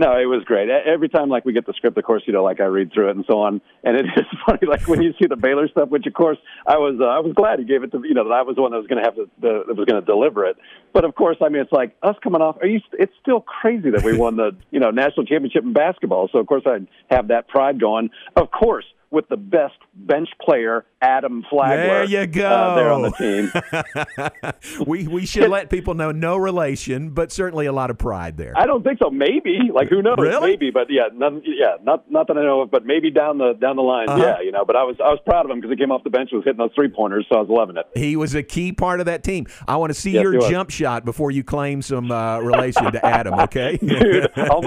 [0.00, 0.70] No, it was great.
[0.70, 3.10] Every time, like we get the script, of course, you know, like I read through
[3.10, 5.90] it and so on, and it is funny, like when you see the Baylor stuff,
[5.90, 8.24] which of course I was, uh, I was glad he gave it to, you know,
[8.24, 10.00] that I was the one that was going to have the, the, that was going
[10.00, 10.56] to deliver it.
[10.94, 12.56] But of course, I mean, it's like us coming off.
[12.62, 12.80] Are you?
[12.94, 16.30] It's still crazy that we won the, you know, national championship in basketball.
[16.32, 16.78] So of course, I
[17.14, 18.08] have that pride going.
[18.36, 21.76] Of course, with the best bench player, Adam Flagler.
[21.76, 22.46] There you go.
[22.46, 24.84] Uh, there on the team.
[24.86, 28.52] we we should let people know no relation, but certainly a lot of pride there.
[28.56, 29.10] I don't think so.
[29.10, 30.16] Maybe, like who knows?
[30.18, 30.50] Really?
[30.50, 33.52] Maybe, but yeah, none, yeah, not not that I know of, but maybe down the
[33.54, 34.22] down the line, Uh-huh.
[34.22, 34.64] yeah, you know.
[34.64, 36.44] But I was I was proud of him because he came off the bench, was
[36.44, 37.86] hitting those three pointers, so I was loving it.
[37.98, 39.46] He was a key part of that team.
[39.66, 43.04] I want to see Yes, your jump shot before you claim some uh, relation to
[43.04, 43.34] Adam.
[43.40, 44.60] Okay, Dude, I'll-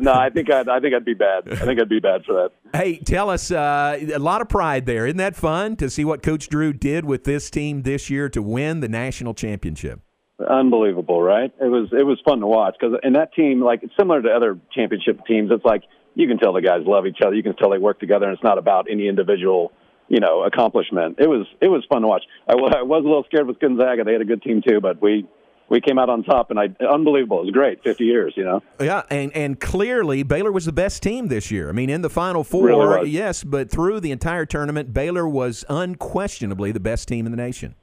[0.00, 1.48] no, I think I'd, I think I'd be bad.
[1.52, 2.50] I think I'd be bad for that.
[2.72, 5.06] Hey, tell us uh, a lot of pride there.
[5.06, 8.42] Isn't that fun to see what Coach Drew did with this team this year to
[8.42, 10.00] win the national championship?
[10.38, 11.50] Unbelievable, right?
[11.60, 14.28] It was it was fun to watch because in that team, like it's similar to
[14.28, 15.50] other championship teams.
[15.50, 17.34] It's like you can tell the guys love each other.
[17.34, 19.72] You can tell they work together, and it's not about any individual,
[20.08, 21.16] you know, accomplishment.
[21.18, 22.24] It was it was fun to watch.
[22.46, 24.04] I, I was a little scared with Gonzaga.
[24.04, 25.26] They had a good team too, but we
[25.68, 27.40] we came out on top, and I unbelievable.
[27.40, 27.82] It was great.
[27.82, 28.62] Fifty years, you know.
[28.80, 31.68] Yeah, and and clearly Baylor was the best team this year.
[31.68, 35.64] I mean, in the Final Four, Really yes, but through the entire tournament, Baylor was
[35.68, 37.74] unquestionably the best team in the nation.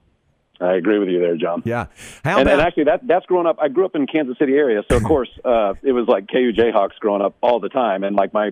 [0.62, 1.62] I agree with you there, John.
[1.66, 1.88] Yeah.
[2.24, 3.58] How and, about and actually, that that's growing up.
[3.62, 6.54] I grew up in Kansas City area, so of course uh, it was like KU
[6.54, 8.52] Jayhawks growing up all the time, and like my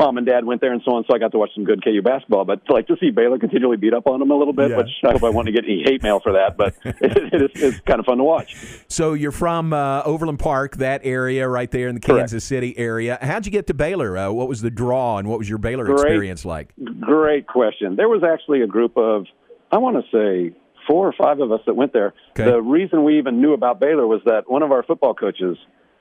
[0.00, 1.84] mom and dad went there and so on, so I got to watch some good
[1.84, 2.44] KU basketball.
[2.44, 4.78] But to, like to see Baylor continually beat up on them a little bit, Yeah.
[4.78, 7.62] which I hope I won't get any hate mail for that, but it, it is
[7.62, 8.56] it's kind of fun to watch.
[8.88, 12.20] So you're from uh, Overland Park, that area right there in the Correct.
[12.22, 13.18] Kansas City area.
[13.20, 14.16] How'd you get to Baylor?
[14.16, 15.98] Uh, what was the draw, and what was your Baylor Great.
[15.98, 16.72] experience like?
[17.00, 17.96] Great question.
[17.96, 19.26] There was actually a group of,
[19.70, 20.56] I want to say,
[20.88, 22.14] four or five of us that went there.
[22.30, 22.44] Okay.
[22.50, 25.58] The reason we even knew about Baylor was that one of our football coaches,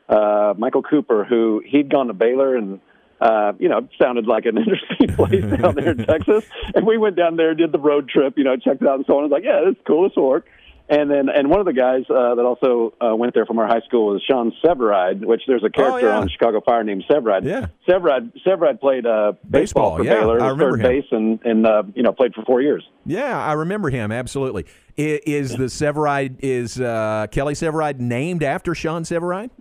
[0.07, 2.79] uh, Michael Cooper, who he'd gone to Baylor and,
[3.21, 6.45] uh, you know, sounded like an interesting place down there in Texas.
[6.75, 9.05] And we went down there, did the road trip, you know, checked it out and
[9.05, 9.19] so on.
[9.19, 10.07] I was like, yeah, this is cool.
[10.07, 10.47] This will work.
[10.91, 13.67] And then, and one of the guys uh, that also uh, went there from our
[13.67, 16.17] high school was Sean Severide, which there's a character yeah.
[16.17, 17.43] on Chicago Fire named Severide.
[17.45, 17.67] Yeah.
[17.87, 20.81] Severide, Severide played uh, Baseball, baseball, for yeah, Baylor, I third him.
[20.81, 22.83] base, and and uh, you know played for four years.
[23.05, 24.65] Yeah, I remember him absolutely.
[24.97, 29.51] I- Is the Severide is uh, Kelly Severide named after Sean Severide?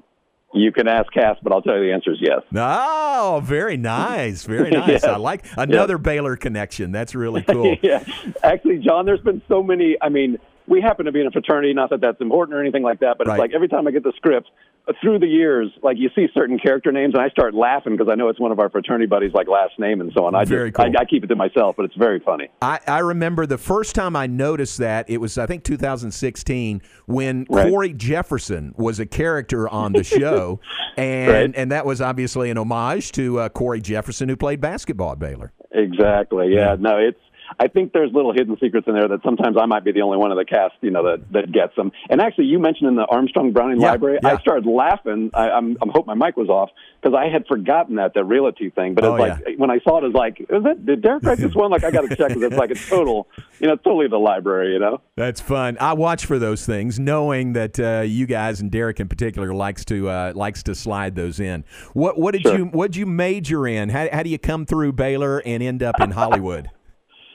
[0.54, 2.40] You can ask Cass, but I'll tell you the answer is yes.
[2.54, 4.88] Oh, very nice, very nice.
[4.88, 5.04] Yes.
[5.04, 6.90] I like another Baylor connection.
[6.90, 7.76] That's really cool.
[7.82, 8.02] yeah,
[8.42, 9.96] actually, John, there's been so many.
[10.00, 11.72] I mean, we happen to be in a fraternity.
[11.74, 13.34] Not that that's important or anything like that, but Right.
[13.34, 14.50] it's like every time I get the script
[14.86, 18.10] uh, through the years, like you see certain character names, and I start laughing because
[18.10, 20.34] I know it's one of our fraternity buddies' like last name and so on.
[20.34, 20.86] I Very just cool.
[20.98, 22.48] I, I keep it to myself, but it's very funny.
[22.62, 27.46] I, I remember the first time I noticed that it was I think 2016 when
[27.48, 27.68] Right.
[27.70, 30.60] Corey Jefferson was a character on the show,
[30.96, 31.52] and Right.
[31.54, 35.52] and that was obviously an homage to uh, Corey Jefferson who played basketball at Baylor.
[35.72, 36.54] Exactly.
[36.54, 36.76] Yeah.
[36.78, 37.18] No, it's.
[37.58, 40.18] I think there's little hidden secrets in there that sometimes I might be the only
[40.18, 41.92] one of the cast, you know, that that gets them.
[42.10, 44.30] And actually, you mentioned in the Armstrong Browning Yeah, Library, yeah.
[44.36, 45.30] I started laughing.
[45.34, 48.70] I, I'm I'm hope my mic was off because I had forgotten that the realty
[48.70, 48.94] thing.
[48.94, 51.22] But it's Oh, like when I saw it, it was like, is it did Derek
[51.24, 51.70] write this one?
[51.70, 53.28] Like I got to check because it's like a total,
[53.60, 55.00] you know, totally the library, you know.
[55.16, 55.76] That's fun.
[55.80, 59.84] I watch for those things, knowing that uh, you guys and Derek in particular likes
[59.86, 61.64] to uh, likes to slide those in.
[61.94, 62.56] What what did Sure.
[62.58, 63.88] you what did you major in?
[63.88, 66.70] How, how do you come through Baylor and end up in Hollywood?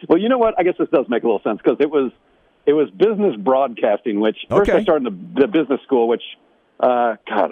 [0.08, 0.56] Well, you know what?
[0.58, 2.12] I guess this does make a little sense because it was
[2.66, 4.80] it was business broadcasting, which first Okay.
[4.80, 6.24] I started in the, the business school, which
[6.80, 7.52] uh, God,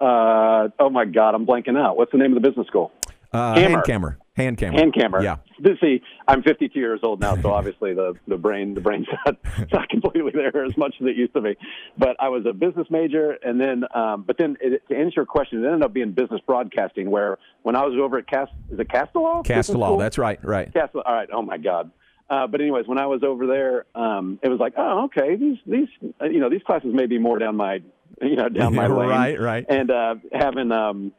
[0.00, 1.96] uh, oh my God, I'm blanking out.
[1.96, 2.92] What's the name of the business school?
[3.32, 4.18] Uh, Hammer.
[4.36, 5.22] Hand camera, Hankamer.
[5.22, 5.36] Yeah.
[5.58, 9.36] This- See, I'm 52 years old now, so obviously the the brain the brain's not,
[9.72, 11.56] not completely there as much as it used to be.
[11.98, 15.26] But I was a business major, and then um, but then it, to answer your
[15.26, 17.10] question, it ended up being business broadcasting.
[17.10, 19.44] Where when I was over at Cast, is it Castellaw.
[19.64, 19.96] School?
[19.98, 20.72] That's right, right.
[20.72, 21.02] Castle.
[21.04, 21.28] All right.
[21.32, 21.90] Oh my God.
[22.28, 25.58] Uh, but anyways, when I was over there, um, it was like, oh, okay, these
[25.66, 25.88] these
[26.20, 27.80] uh, you know these classes may be more down my
[28.20, 29.08] you know down my lane.
[29.08, 29.66] Right, right.
[29.68, 31.12] And uh, having um,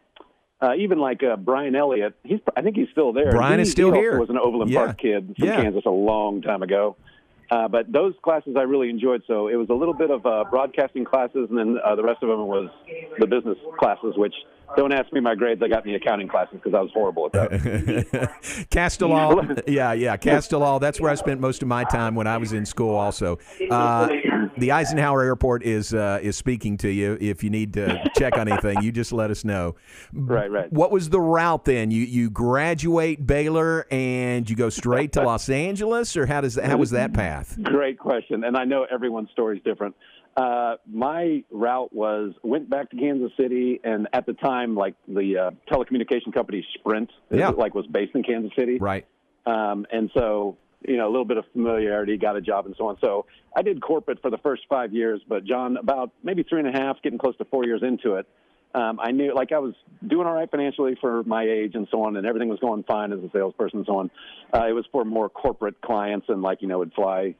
[0.62, 3.32] uh, even like uh, Brian Elliott, he's I think he's still there.
[3.32, 4.20] Brian He- is still he here.
[4.20, 4.86] Was an Overland Yeah.
[4.86, 5.62] Park kid from Yeah.
[5.62, 6.96] Kansas a long time ago.
[7.50, 9.24] Uh, but those classes I really enjoyed.
[9.26, 12.22] So it was a little bit of uh, broadcasting classes, and then uh, the rest
[12.22, 12.70] of them was
[13.20, 14.36] the business classes, which
[14.76, 17.28] don't ask me my grades I got in the accounting classes because I was horrible
[17.28, 17.52] at that.
[18.70, 20.80] Castellaw, yeah, yeah, Castellaw.
[20.80, 22.96] That's where I spent most of my time when I was in school.
[22.96, 23.40] Also,
[23.72, 24.08] uh,
[24.58, 27.18] the Eisenhower Airport is uh, is speaking to you.
[27.22, 29.76] If you need to check on anything, you just let us know.
[30.14, 30.72] Right, right.
[30.74, 31.92] What was the route then?
[31.92, 36.66] You you graduate Baylor and you go straight to Los Angeles, or how does that,
[36.66, 37.58] how was that path?
[37.64, 39.96] Great question, and I know everyone's story is different.
[40.38, 45.36] Uh, my route was went back to Kansas City, and at the time, like the
[45.38, 47.50] uh, telecommunication company Sprint, Yeah.
[47.50, 49.06] like was based in Kansas City, right?
[49.48, 50.56] Um, and so
[50.88, 52.98] you know a little bit of familiarity, got a job, and so on.
[53.02, 56.68] So I did corporate for the first five years, but John, about maybe three and
[56.68, 58.28] a half, getting close to four years into it.
[58.76, 59.74] Um, I knew, like, I was
[60.06, 63.12] doing all right financially for my age and so on, and everything was going fine
[63.12, 64.12] as a salesperson and so on.
[64.54, 67.34] Uh, it was for more corporate clients, and like, you know, would fly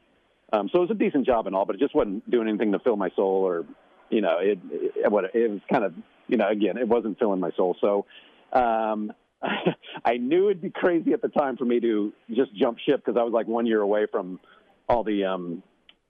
[0.52, 2.72] um, so it was a decent job and all, but it just wasn't doing anything
[2.72, 3.64] to fill my soul or,
[4.10, 4.92] you know, it, it,
[5.34, 5.94] it was kind of,
[6.26, 7.76] you know, again, it wasn't filling my soul.
[7.80, 8.06] So,
[8.52, 9.12] um,
[10.04, 13.18] I knew it'd be crazy at the time for me to just jump ship because
[13.18, 14.40] I was like one year away from
[14.88, 15.62] all the, um,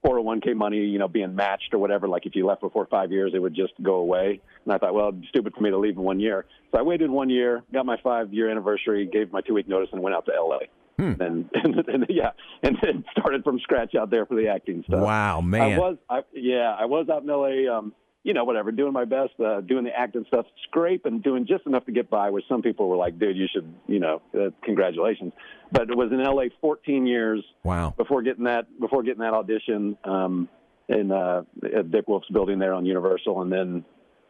[0.06, 2.08] 401k money, you know, being matched or whatever.
[2.08, 4.40] Like if you left before five years, it would just go away.
[4.64, 6.46] And I thought, well, it'd be stupid for me to leave in one year.
[6.70, 9.88] So I waited one year, got my five year anniversary, gave my two week notice,
[9.92, 10.58] and went out to LA.
[10.98, 12.30] And, and, and yeah,
[12.62, 15.00] and then started from scratch out there for the acting stuff.
[15.00, 15.74] Wow, man.
[15.74, 17.72] I was, I, yeah, I was out in LA.
[17.72, 21.46] Um, you know, whatever, doing my best, uh, doing the acting stuff, scrape, and doing
[21.46, 22.28] just enough to get by.
[22.30, 25.32] Where some people were like, "Dude, you should," you know, uh, congratulations.
[25.70, 27.94] But it was in LA 14 years Wow.
[27.96, 30.48] before getting that before getting that audition um,
[30.88, 31.42] in uh,
[31.74, 33.84] at Dick Wolf's building there on Universal, and then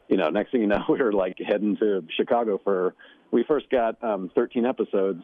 [0.09, 2.95] you know, next thing you know, we were like heading to Chicago for.
[3.31, 5.23] We first got um, 13 episodes,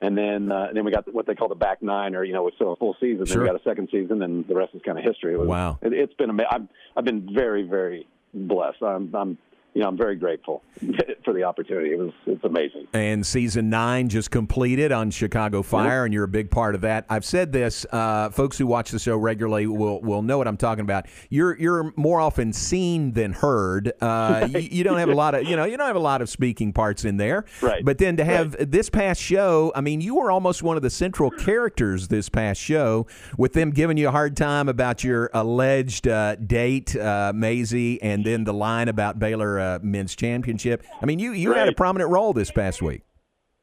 [0.00, 2.32] and then uh, and then we got what they call the back nine, or you
[2.32, 3.24] know, it's still a full season.
[3.24, 5.34] Then we got a second season, and the rest is kind of history.
[5.34, 5.78] It was, Wow.
[5.82, 6.48] it, it's been amazing.
[6.52, 8.82] I've I've been very very blessed.
[8.82, 9.38] I'm I'm
[9.74, 10.62] you know I'm very grateful
[11.24, 11.92] for the opportunity.
[11.92, 12.88] It was it's amazing.
[12.92, 17.06] And season nine just completed on Chicago Fire, and you're a big part of that.
[17.08, 20.56] I've said this: uh, folks who watch the show regularly will will know what I'm
[20.56, 21.06] talking about.
[21.30, 23.92] You're you're more often seen than heard.
[24.00, 26.22] Uh, you, you don't have a lot of you know you don't have a lot
[26.22, 27.44] of speaking parts in there.
[27.60, 27.84] Right.
[27.84, 30.90] But then to have this past show, I mean, you were almost one of the
[30.90, 36.08] central characters this past show, with them giving you a hard time about your alleged
[36.08, 40.84] uh, date, uh, Maisie, and then the line about Baylor uh, men's championship.
[41.00, 43.02] I mean, you you had a prominent role this past week.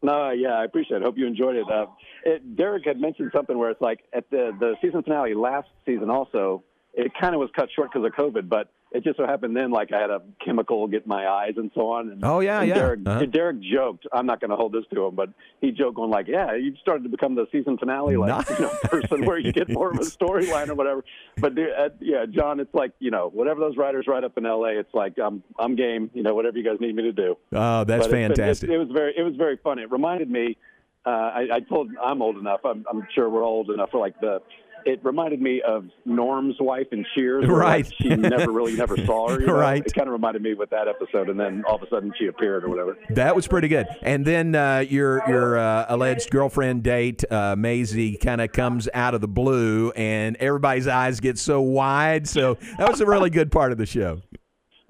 [0.02, 1.04] No, yeah, I appreciate it.
[1.04, 1.66] Hope you enjoyed it.
[1.72, 1.88] Uh,
[2.24, 2.56] it.
[2.56, 6.64] Derek had mentioned something where it's like at the the season finale last season also,
[6.94, 9.72] it kind of was cut short because of COVID, but it just so happened then
[9.72, 12.10] like I had a chemical get in my eyes and so on.
[12.10, 12.76] And, Oh, yeah, and yeah.
[12.76, 13.26] Derek, Uh-huh.
[13.26, 14.08] Derek joked.
[14.14, 15.30] I'm not going to hold this to him, but
[15.62, 18.72] he joked going like, "Yeah, you started to become the season finale like you know,
[18.84, 21.04] person where you get more of a storyline or whatever."
[21.38, 24.80] But uh, yeah, John, it's like you know whatever those writers write up in L.A.
[24.80, 26.10] It's like I'm I'm game.
[26.14, 27.38] You know whatever you guys need me to do.
[27.54, 28.70] Oh, that's But been- fantastic.
[28.70, 29.80] It, it was very, it was very fun.
[29.80, 30.58] It reminded me.
[31.06, 32.62] Uh, I, I told I'm old enough.
[32.66, 34.42] I'm, I'm sure we're old enough for like the.
[34.86, 37.48] It reminded me of Norm's wife in Cheers.
[37.48, 37.86] Right.
[37.86, 39.40] Like, she never really never saw her.
[39.40, 39.54] You know?
[39.54, 39.84] Right.
[39.86, 42.28] It kind of reminded me with that episode, and then all of a sudden she
[42.28, 42.98] appeared or whatever.
[43.10, 43.88] That was pretty good.
[44.02, 49.14] And then uh, your your uh, alleged girlfriend date, uh, Maisie, kind of comes out
[49.14, 52.28] of the blue, and everybody's eyes get so wide.
[52.28, 54.22] So that was a really good part of the show.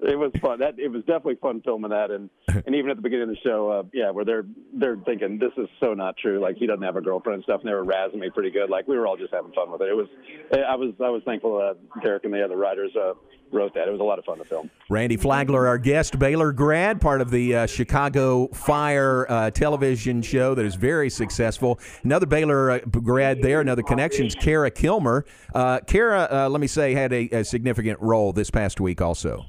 [0.00, 0.58] It was fun.
[0.60, 3.40] That it was definitely fun filming that, and and even at the beginning of the
[3.42, 6.38] show, uh, yeah, where they're they're thinking this is so not true.
[6.38, 8.68] Like he doesn't have a girlfriend and stuff, and they were razzing me pretty good.
[8.68, 9.88] Like we were all just having fun with it.
[9.88, 10.08] It was,
[10.52, 13.14] I was I was thankful uh, Derek and the other writers uh,
[13.50, 13.88] wrote that.
[13.88, 14.70] It was a lot of fun to film.
[14.90, 20.54] Randy Flagler, our guest, Baylor grad, part of the uh, Chicago Fire uh, television show
[20.54, 21.80] that is very successful.
[22.04, 25.24] Another Baylor uh, grad there, another connections, Kara Kilmer.
[25.54, 29.46] Uh, Kara, uh, let me say, had a, a significant role this past week also.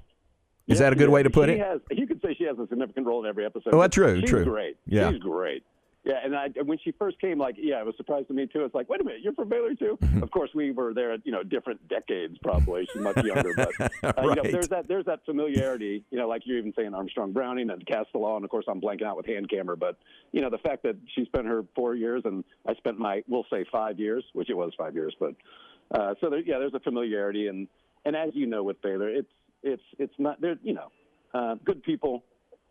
[0.67, 1.59] Is Yeah, that a good way to put it?
[1.59, 3.73] Has, you could say she has a significant role in every episode.
[3.73, 4.43] Oh, that's true, She's true.
[4.43, 4.77] great.
[4.85, 5.11] Yeah.
[5.11, 5.63] She's great.
[6.03, 8.47] Yeah, and I, when she first came, like, yeah, it was a surprise to me
[8.47, 8.63] too.
[8.63, 9.99] It's like, wait a minute, you're from Baylor too?
[10.21, 12.87] of course, we were there at you know different decades, probably.
[12.93, 13.69] She's much younger, but
[14.17, 16.05] uh, you know, there's that there's that familiarity.
[16.09, 19.03] You know, like you're even saying Armstrong Browning and Castellaw, and of course I'm blanking
[19.03, 19.97] out with Hankamer, but
[20.31, 23.45] you know the fact that she spent her four years and I spent my we'll
[23.51, 25.33] say five years, which it was five years, but
[25.91, 27.67] uh, so there, yeah, there's a familiarity, and
[28.05, 29.27] and as you know with Baylor, it's
[29.67, 30.55] it's it's not there.
[30.63, 30.91] You know,
[31.33, 32.23] uh, good people,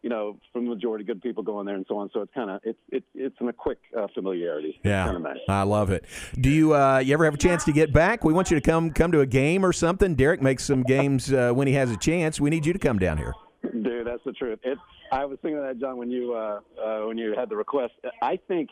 [0.03, 2.11] you know, from the majority, good people go in there and so on.
[2.13, 4.81] So it's kind of it's it's it's in a quick uh, familiarity.
[4.85, 5.39] Yeah, nice.
[5.49, 6.05] I love it.
[6.41, 8.25] Do you uh, you ever have a chance to get back?
[8.25, 10.15] We want you to come come to a game or something.
[10.15, 12.41] Derek makes some games uh, when he has a chance.
[12.41, 13.35] We need you to come down here.
[13.63, 14.59] Dude, that's the truth.
[14.63, 14.79] It.
[15.13, 17.95] I was thinking of that, John, when you uh, uh, when you had the request.
[18.23, 18.71] I think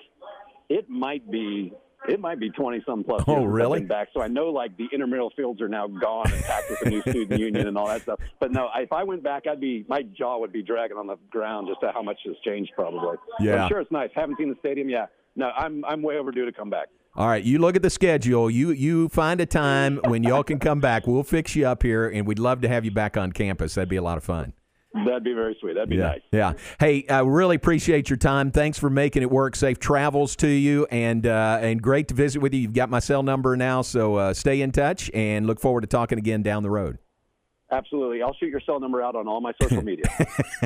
[0.69, 1.73] it might be
[2.09, 3.23] It might be twenty some plus.
[3.27, 3.81] Oh, really?
[3.81, 6.91] Back, so I know like the intramural fields are now gone and packed with the
[6.91, 8.21] new student union and all that stuff.
[8.41, 11.17] But no, if I went back, I'd be my jaw would be dragging on the
[11.31, 13.17] ground just to how much has changed probably.
[13.41, 13.65] Yeah.
[13.65, 14.11] I'm sure it's nice.
[14.15, 14.89] Haven't seen the stadium.
[14.89, 16.89] Yeah, no, I'm I'm way overdue to come back.
[17.17, 18.51] All right, you look at the schedule.
[18.51, 21.07] You you find a time when y'all can come back.
[21.07, 23.75] We'll fix you up here, and we'd love to have you back on campus.
[23.75, 24.53] That'd be a lot of fun.
[24.95, 25.75] That'd be very sweet.
[25.75, 26.21] That'd be yeah, nice.
[26.31, 26.53] yeah.
[26.79, 28.53] Hey, I really appreciate your time.
[28.53, 29.57] Thanks for making it work.
[29.57, 32.61] Safe travels to you, and uh, and great to visit with you.
[32.61, 35.89] You've got my cell number now, so uh, stay in touch, and look forward to
[35.89, 36.99] talking again down the road.
[37.77, 38.23] Absolutely.
[38.23, 40.05] I'll shoot your cell number out on all my social media.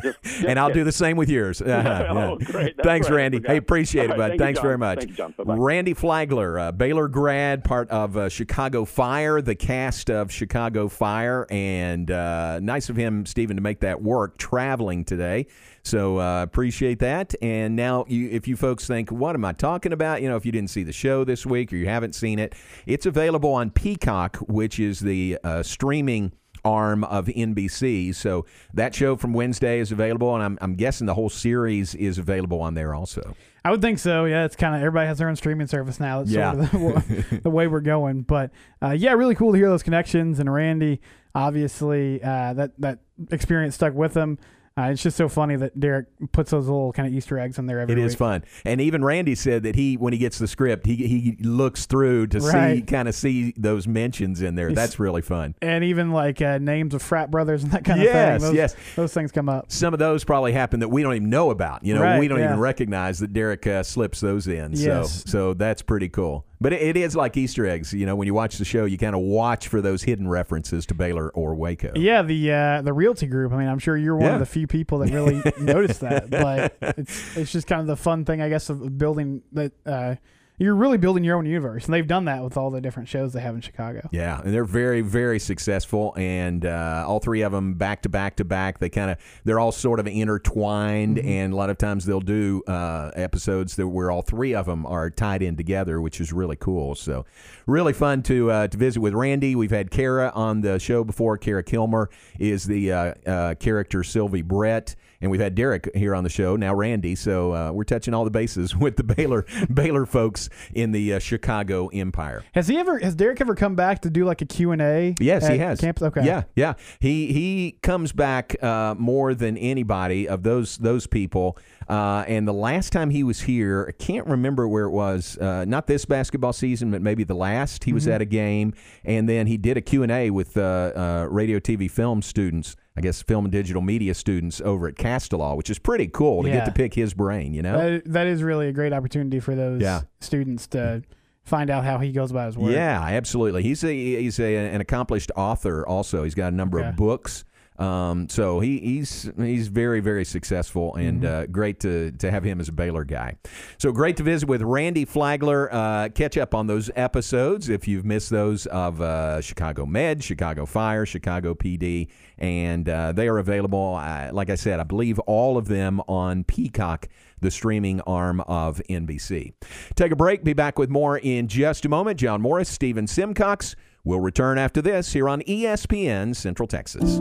[0.03, 1.63] just, just and I'll do the same with yours.
[1.79, 2.69] Uh-huh, Oh, yeah.
[2.83, 3.15] Thanks, right.
[3.15, 3.41] I Randy.
[3.47, 4.17] Hey, appreciate it, right.
[4.19, 4.29] bud.
[4.31, 4.65] Thank Thanks John.
[4.67, 4.99] very much.
[4.99, 5.35] Thank you, John.
[5.37, 5.55] Bye-bye.
[5.57, 11.47] Randy Flagler, uh, Baylor grad, part of uh, Chicago Fire, the cast of Chicago Fire,
[11.51, 15.47] and uh, nice of him, Stephen, to make that work traveling today.
[15.85, 17.35] So uh, appreciate that.
[17.41, 20.21] And now, you, if you folks think, what am I talking about?
[20.21, 22.55] You know, if you didn't see the show this week or you haven't seen it,
[22.87, 26.33] it's available on Peacock, which is the uh, streaming
[26.65, 28.15] arm of NBC.
[28.15, 32.19] So that show from Wednesday is available, and I'm, I'm guessing the whole series is
[32.19, 33.35] available on there also.
[33.65, 34.25] I would think so.
[34.25, 36.21] Yeah, it's kind of everybody has their own streaming service now.
[36.21, 36.53] That's Yeah.
[36.71, 38.23] sort of the, the way we're going.
[38.23, 38.51] But
[38.83, 40.39] uh, yeah, really cool to hear those connections.
[40.39, 41.01] And Randy,
[41.35, 42.99] obviously, uh, that that
[43.31, 44.39] experience stuck with him.
[44.79, 47.67] Uh, it's just so funny that Derek puts those little kind of Easter eggs in
[47.67, 48.05] there every It week.
[48.07, 51.37] is fun, and even Randy said that he, when he gets the script, he he
[51.41, 52.87] looks through to see Right.
[52.87, 54.69] kind of see those mentions in there.
[54.69, 55.55] He's- That's really fun.
[55.61, 58.49] And even like uh, names of frat brothers and that kind Yes, of thing.
[58.51, 58.77] Those, yes.
[58.95, 59.67] Those things come up.
[59.73, 61.85] Some of those probably happen that we don't even know about.
[61.85, 62.47] You know, Right, we don't yeah.
[62.47, 64.73] even recognize that Derek uh, slips those in.
[64.75, 65.25] Yes.
[65.25, 66.45] So, so that's pretty cool.
[66.61, 67.93] But it, it is like Easter eggs.
[67.95, 70.87] You know, when you watch the show, you kind of watch for those hidden references
[70.87, 71.93] to Baylor or Waco.
[71.95, 73.53] Yeah, the uh, the realty group.
[73.53, 74.33] I mean, I'm sure you're one Yeah.
[74.35, 76.31] of the few people that really noticed that.
[76.31, 79.73] But it's it's just kind of the fun thing, I guess, of building that.
[79.87, 80.15] Uh,
[80.59, 83.33] you're really building your own universe, and they've done that with all the different shows
[83.33, 84.09] they have in Chicago.
[84.13, 88.37] Yeah, and they're very, very successful, and uh, all three of them back to back
[88.37, 88.79] to back.
[88.79, 91.29] They kind of they're all sort of intertwined, Mm-hmm.
[91.29, 94.85] and a lot of times they'll do uh, episodes that where all three of them
[94.87, 96.95] are tied in together, which is really cool.
[96.95, 97.25] So,
[97.67, 99.55] really fun to uh, to visit with Randy.
[99.55, 101.39] We've had Kara on the show before.
[101.39, 104.97] Kara Kilmer is the uh, uh, character Sylvie Brett.
[105.21, 107.15] And we've had Derek here on the show now, Randy.
[107.17, 111.19] So uh, we're touching all the bases with the Baylor Baylor folks in the uh,
[111.19, 112.45] Chicago Empire.
[112.55, 112.99] Has he ever?
[113.01, 115.15] Has Derek ever come back to do like a Q and A?
[115.21, 115.81] Yes, he has.
[115.81, 116.03] Campus.
[116.05, 116.25] Okay.
[116.25, 116.75] Yeah, yeah.
[117.01, 121.59] He he comes back uh, more than anybody of those those people.
[121.89, 125.39] Uh, and the last time he was here, I can't remember where it was.
[125.39, 127.85] Uh, not this basketball season, but maybe the last.
[127.85, 128.13] He was Mhm.
[128.13, 130.61] at a game, and then he did a Q and A with uh,
[130.95, 132.77] uh, radio, TV, film students.
[132.99, 136.49] I guess film and digital media students over at Castellaw, which is pretty cool to
[136.49, 136.57] Yeah.
[136.57, 137.55] get to pick his brain.
[137.55, 137.79] You know.
[137.79, 140.03] That, that is really a great opportunity for those Yeah.
[140.21, 141.03] students to
[141.45, 142.73] find out how he goes about his work.
[142.73, 143.63] Yeah, absolutely.
[143.63, 145.87] He's a he's a, an accomplished author.
[145.87, 146.89] Also, he's got a number Okay.
[146.91, 147.45] of books.
[147.79, 151.43] Um, so he, he's he's very very successful and Mm-hmm.
[151.43, 153.37] uh, great to to have him as a Baylor guy.
[153.79, 155.73] So great to visit with Randy Flagler.
[155.73, 160.67] Uh, catch up on those episodes if you've missed those of uh, Chicago Med, Chicago
[160.67, 163.97] Fire, Chicago PD, and uh, they are available.
[164.01, 167.09] Uh, like I said, I believe all of them on Peacock
[167.41, 169.53] the streaming arm of NBC.
[169.95, 170.43] Take a break.
[170.43, 172.19] Be back with more in just a moment.
[172.19, 177.21] John Morris, Stephen Simcox will return after this here on ESPN Central Texas.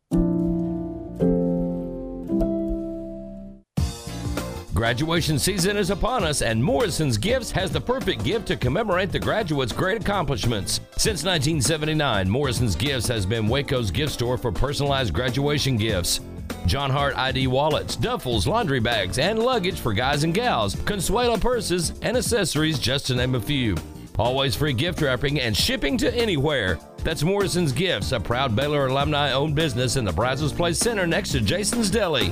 [4.81, 9.19] Graduation season is upon us, and Morrison's Gifts has the perfect gift to commemorate the
[9.19, 10.79] graduates' great accomplishments.
[10.97, 16.21] Since 1979, Morrison's Gifts has been Waco's gift store for personalized graduation gifts.
[16.65, 21.93] John Hart ID wallets, duffels, laundry bags, and luggage for guys and gals, Consuela purses,
[22.01, 23.77] and accessories, just to name a few.
[24.17, 26.79] Always free gift wrapping and shipping to anywhere.
[27.03, 31.33] That's Morrison's Gifts, a proud Baylor alumni owned business in the Brazos Place Center next
[31.33, 32.31] to Jason's Deli.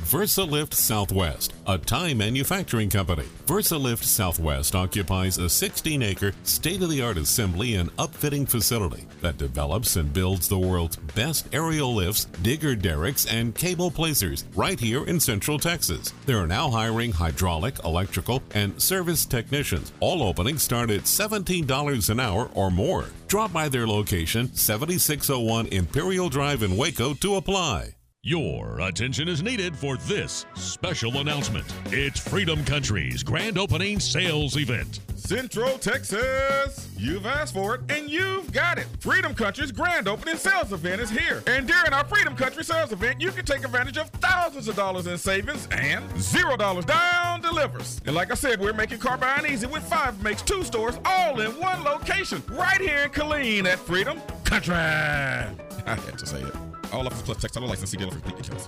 [0.01, 3.25] VersaLift Southwest, a tie manufacturing company.
[3.45, 9.37] VersaLift Southwest occupies a 16 acre, state of the art assembly and upfitting facility that
[9.37, 15.05] develops and builds the world's best aerial lifts, digger derricks, and cable placers right here
[15.05, 16.13] in Central Texas.
[16.25, 19.93] They are now hiring hydraulic, electrical, and service technicians.
[19.99, 23.05] All openings start at $17 an hour or more.
[23.27, 27.95] Drop by their location, 7601 Imperial Drive in Waco, to apply.
[28.23, 31.65] Your attention is needed for this special announcement.
[31.87, 34.99] It's Freedom Country's grand opening sales event.
[35.15, 36.87] Central Texas.
[36.95, 38.85] You've asked for it and you've got it.
[38.99, 41.41] Freedom Country's grand opening sales event is here.
[41.47, 45.07] And during our Freedom Country sales event, you can take advantage of thousands of dollars
[45.07, 48.01] in savings and zero dollars down delivers.
[48.05, 51.41] And like I said, we're making car buying easy with five makes two stores all
[51.41, 54.75] in one location right here in Killeen at Freedom Country.
[54.75, 55.55] I
[55.95, 56.53] had to say it.
[56.91, 57.91] All offers plus textile license.
[57.91, 58.67] See dealer for complete details.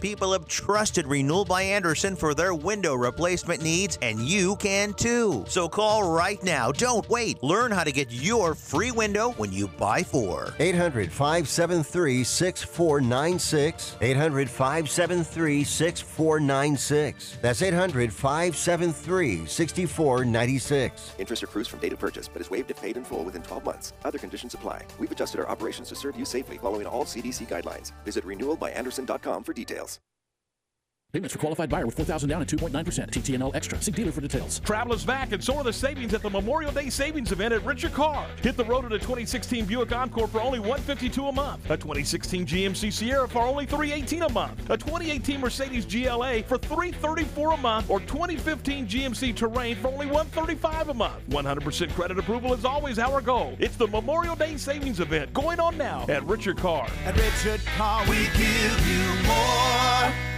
[0.00, 5.44] people have trusted Renewal by Anderson for their window replacement needs, and you can too.
[5.48, 6.72] So call right now.
[6.72, 7.42] Don't wait.
[7.42, 10.54] Learn how to get your free window when you buy four.
[10.58, 13.96] 800 573 6496.
[14.00, 17.38] 800 573 6496.
[17.42, 21.14] That's 800 573 6496.
[21.18, 23.64] Interest accrues from date of purchase, but is waived if paid in full within 12
[23.64, 23.92] months.
[24.04, 24.84] Other conditions apply.
[24.98, 27.92] We've adjusted our operations to serve you safely following all CDC guidelines.
[28.04, 29.87] Visit renewalbyanderson.com for details.
[31.14, 32.74] Payments for qualified buyer with 4000 down and 2.9%.
[33.10, 33.80] TTNL Extra.
[33.80, 34.58] See dealer for details.
[34.58, 37.64] Travel is back, and so are the savings at the Memorial Day Savings Event at
[37.64, 38.26] Richard Carr.
[38.42, 41.64] Hit the road in a 2016 Buick Encore for only 152 a month.
[41.70, 44.68] A 2016 GMC Sierra for only 318 a month.
[44.68, 50.90] A 2018 Mercedes GLA for 334 a month, or 2015 GMC Terrain for only 135
[50.90, 51.26] a month.
[51.30, 53.56] 100% credit approval is always our goal.
[53.60, 56.86] It's the Memorial Day Savings Event going on now at Richard Carr.
[57.06, 60.37] At Richard Carr, we give you more.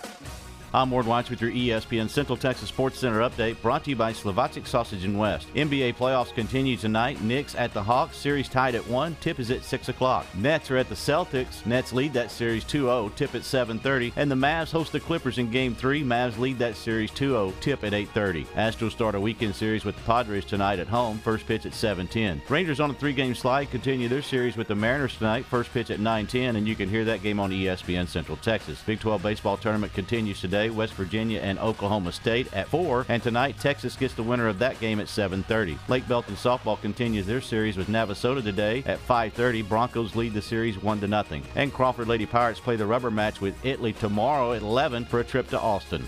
[0.73, 4.13] I'm Ward Watch with your ESPN Central Texas Sports Center update brought to you by
[4.13, 5.53] Slovacek Sausage and West.
[5.53, 7.21] NBA playoffs continue tonight.
[7.21, 8.15] Knicks at the Hawks.
[8.15, 9.17] Series tied at 1.
[9.19, 10.25] Tip is at 6 o'clock.
[10.33, 11.65] Nets are at the Celtics.
[11.65, 13.13] Nets lead that series 2-0.
[13.17, 14.13] Tip at 7.30.
[14.15, 16.05] And the Mavs host the Clippers in Game 3.
[16.05, 17.59] Mavs lead that series 2-0.
[17.59, 18.45] Tip at 8.30.
[18.53, 21.17] Astros start a weekend series with the Padres tonight at home.
[21.17, 22.49] First pitch at 7.10.
[22.49, 25.43] Rangers on a three-game slide continue their series with the Mariners tonight.
[25.43, 26.55] First pitch at 9.10.
[26.55, 28.81] And you can hear that game on ESPN Central Texas.
[28.85, 30.60] Big 12 baseball tournament continues today.
[30.69, 34.79] West Virginia and Oklahoma State at 4, and tonight Texas gets the winner of that
[34.79, 35.77] game at 7:30.
[35.87, 39.61] Lake Belton softball continues their series with Navasota today at 5:30.
[39.61, 41.43] Broncos lead the series 1 to nothing.
[41.55, 45.23] And Crawford Lady Pirates play the rubber match with Italy tomorrow at 11 for a
[45.23, 46.07] trip to Austin.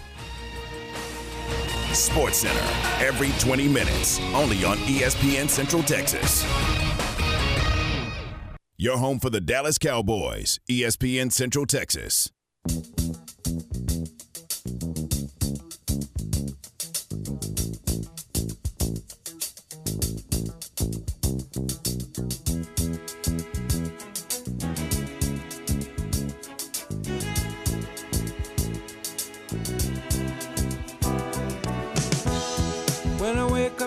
[1.94, 6.44] Sports Center every 20 minutes, only on ESPN Central Texas.
[8.78, 12.32] Your home for the Dallas Cowboys, ESPN Central Texas.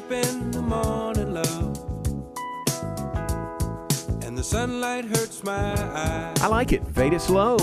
[0.07, 1.79] Up in the morning, love,
[4.23, 6.41] and the sunlight hurts my eyes.
[6.41, 6.87] I like it.
[6.95, 7.57] Fade it slow.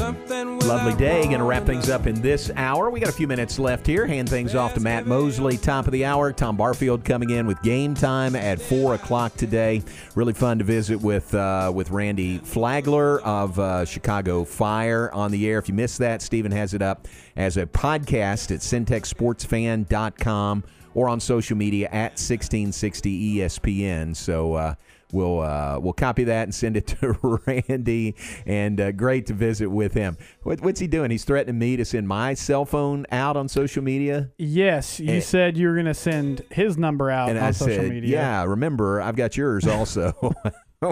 [0.00, 1.22] Lovely day.
[1.24, 2.90] Going to wrap things up in this hour.
[2.90, 4.06] We got a few minutes left here.
[4.06, 6.32] Hand things off to Matt Mosley, top of the hour.
[6.32, 9.82] Tom Barfield coming in with game time at four o'clock today.
[10.16, 15.48] Really fun to visit with uh, with Randy Flagler of uh, Chicago Fire on the
[15.48, 15.58] air.
[15.58, 20.64] If you missed that, Stephen has it up as a podcast at syntechsportsfan.com
[20.94, 24.16] or on social media at 1660 ESPN.
[24.16, 24.54] So.
[24.54, 24.74] Uh,
[25.14, 29.68] We'll uh, we'll copy that and send it to Randy, and uh, great to visit
[29.68, 30.18] with him.
[30.42, 31.10] What, what's he doing?
[31.10, 34.30] He's threatening me to send my cell phone out on social media.
[34.36, 37.50] Yes, you And- said you were going to send his number out and on I
[37.52, 38.10] social said, media.
[38.18, 40.12] "Yeah, remember, I've got yours also."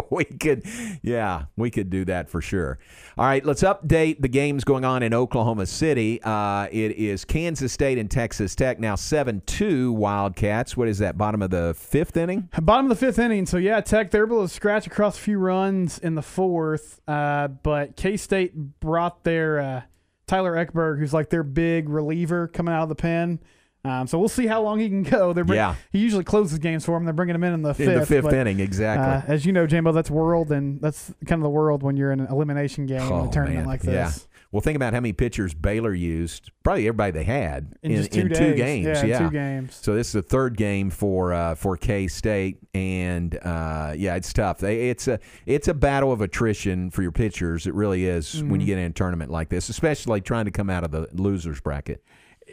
[0.11, 0.65] we could,
[1.03, 2.79] yeah, we could do that for sure.
[3.19, 6.21] All right, let's update the games going on in Oklahoma City.
[6.23, 10.77] Uh, it is Kansas State and Texas Tech now seven two Wildcats.
[10.77, 11.19] What is that?
[11.19, 12.49] Bottom of the fifth inning.
[12.61, 13.47] Bottom of the fifth inning.
[13.47, 17.49] So yeah, Tech they're able to scratch across a few runs in the fourth, uh,
[17.49, 19.83] but K State brought their uh,
[20.27, 23.41] Tyler Eckberg, who's like their big reliever coming out of the pen.
[23.85, 25.33] Um, so we'll see how long he can go.
[25.33, 25.75] They're bring- Yeah.
[25.91, 27.05] he usually closes games for him.
[27.05, 27.89] They're bringing him in in the fifth.
[27.89, 29.07] In the fifth but, inning, exactly.
[29.29, 32.13] Uh, as you know, Jambo, that's world, and that's kind of the world when you're
[32.13, 33.67] in an elimination game in Oh, a tournament man.
[33.67, 34.05] like Yeah.
[34.05, 34.29] this.
[34.53, 36.51] Well, think about how many pitchers Baylor used.
[36.63, 38.57] Probably everybody they had In just two two days.
[38.57, 38.85] games.
[38.87, 39.79] Yeah, Yeah, two games.
[39.81, 44.31] So this is the third game for uh, for K State, and uh, yeah, it's
[44.33, 44.59] tough.
[44.59, 47.67] They, it's a it's a battle of attrition for your pitchers.
[47.67, 48.69] It really is when you Mhm.
[48.69, 52.05] get in a tournament like this, especially trying to come out of the losers bracket.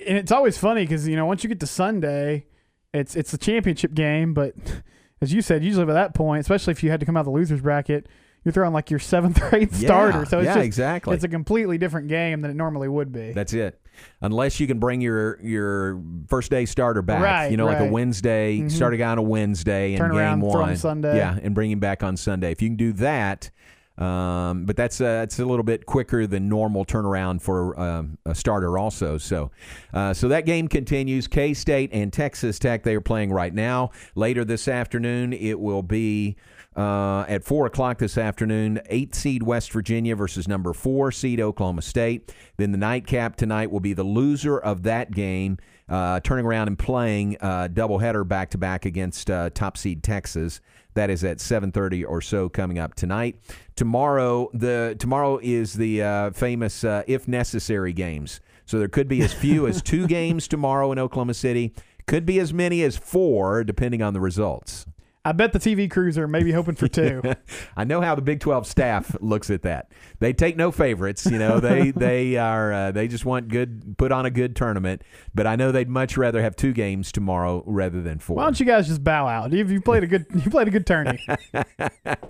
[0.07, 2.45] And it's always funny because you know once you get to Sunday,
[2.93, 4.33] it's it's a championship game.
[4.33, 4.53] But
[5.21, 7.25] as you said, usually by that point, especially if you had to come out of
[7.27, 8.07] the losers bracket,
[8.43, 10.25] you're throwing like your seventh or eighth Yeah, starter.
[10.25, 11.15] So it's yeah, just, exactly.
[11.15, 13.33] It's a completely different game than it normally would be.
[13.33, 13.79] That's it.
[14.21, 17.83] Unless you can bring your your first day starter back, Right, you know, like a
[17.83, 17.91] right.
[17.91, 18.71] Wednesday, Mhm.
[18.71, 21.17] start a guy on a Wednesday Turn and game around, one, Sunday.
[21.17, 22.51] yeah, and bring him back on Sunday.
[22.51, 23.51] If you can do that,
[23.99, 28.33] um, but that's uh, it's a little bit quicker than normal turnaround for um, a
[28.33, 29.17] starter, also.
[29.17, 29.51] So,
[29.93, 31.27] uh, so that game continues.
[31.27, 33.91] K State and Texas Tech they are playing right now.
[34.15, 36.37] Later this afternoon, it will be.
[36.77, 41.81] Uh, at four o'clock this afternoon, eight seed West Virginia versus number four seed Oklahoma
[41.81, 42.33] State.
[42.55, 45.57] Then the nightcap tonight will be the loser of that game,
[45.89, 50.61] uh, turning around and playing uh, doubleheader back to back against uh, top seed Texas.
[50.95, 53.39] That is at 7:30 or so coming up tonight.
[53.75, 58.41] Tomorrow, the tomorrow is the uh, famous uh, if necessary games.
[58.65, 61.73] So there could be as few as two games tomorrow in Oklahoma City.
[62.07, 64.85] Could be as many as four, depending on the results.
[65.25, 67.21] I bet the TV crews are maybe hoping for two.
[67.77, 69.91] I know how the Big 12 staff looks at that.
[70.19, 71.25] They take no favorites.
[71.25, 75.03] You know, they they are uh, they just want good put on a good tournament.
[75.35, 78.37] But I know they'd much rather have two games tomorrow rather than four.
[78.37, 79.51] Why don't you guys just bow out?
[79.51, 81.19] You, you played a good you played a good tourney.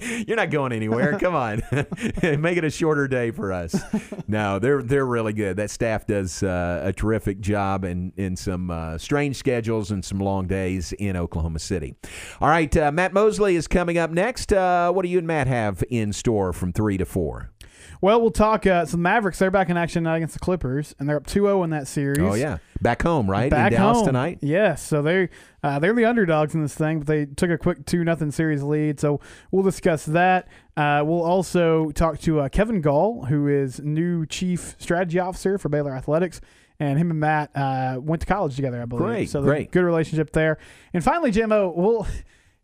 [0.28, 1.20] You're not going anywhere.
[1.20, 1.62] Come on,
[2.24, 3.76] make it a shorter day for us.
[4.28, 5.58] No, they're they're really good.
[5.58, 10.20] That staff does uh, a terrific job in in some uh, strange schedules and some
[10.20, 11.96] long days in Oklahoma City.
[12.42, 14.52] All right, uh, Matt Mosley is coming up next.
[14.54, 17.52] Uh, what do you and Matt have in store from three to four?
[18.02, 18.66] Well, we'll talk.
[18.66, 21.28] Uh, so the Mavericks, they're back in action tonight against the Clippers, and they're up
[21.28, 22.20] 2-0 in that series.
[22.20, 23.52] Oh yeah, back home, right?
[23.52, 24.06] Back in Dallas home.
[24.06, 24.40] tonight.
[24.42, 24.82] Yes.
[24.82, 25.30] So they
[25.64, 28.64] uh, they're the underdogs in this thing, but they took a quick two nothing series
[28.64, 29.00] lead.
[29.00, 29.20] So
[29.52, 30.48] we'll discuss that.
[30.78, 35.68] Uh, we'll also talk to uh, Kevin Gall, who is new chief strategy officer for
[35.70, 36.40] Baylor Athletics.
[36.82, 39.06] And him and Matt uh, went to college together, I believe.
[39.06, 39.70] Great, so great.
[39.70, 40.60] good relationship there.
[40.94, 42.08] And finally, Jimmo, we'll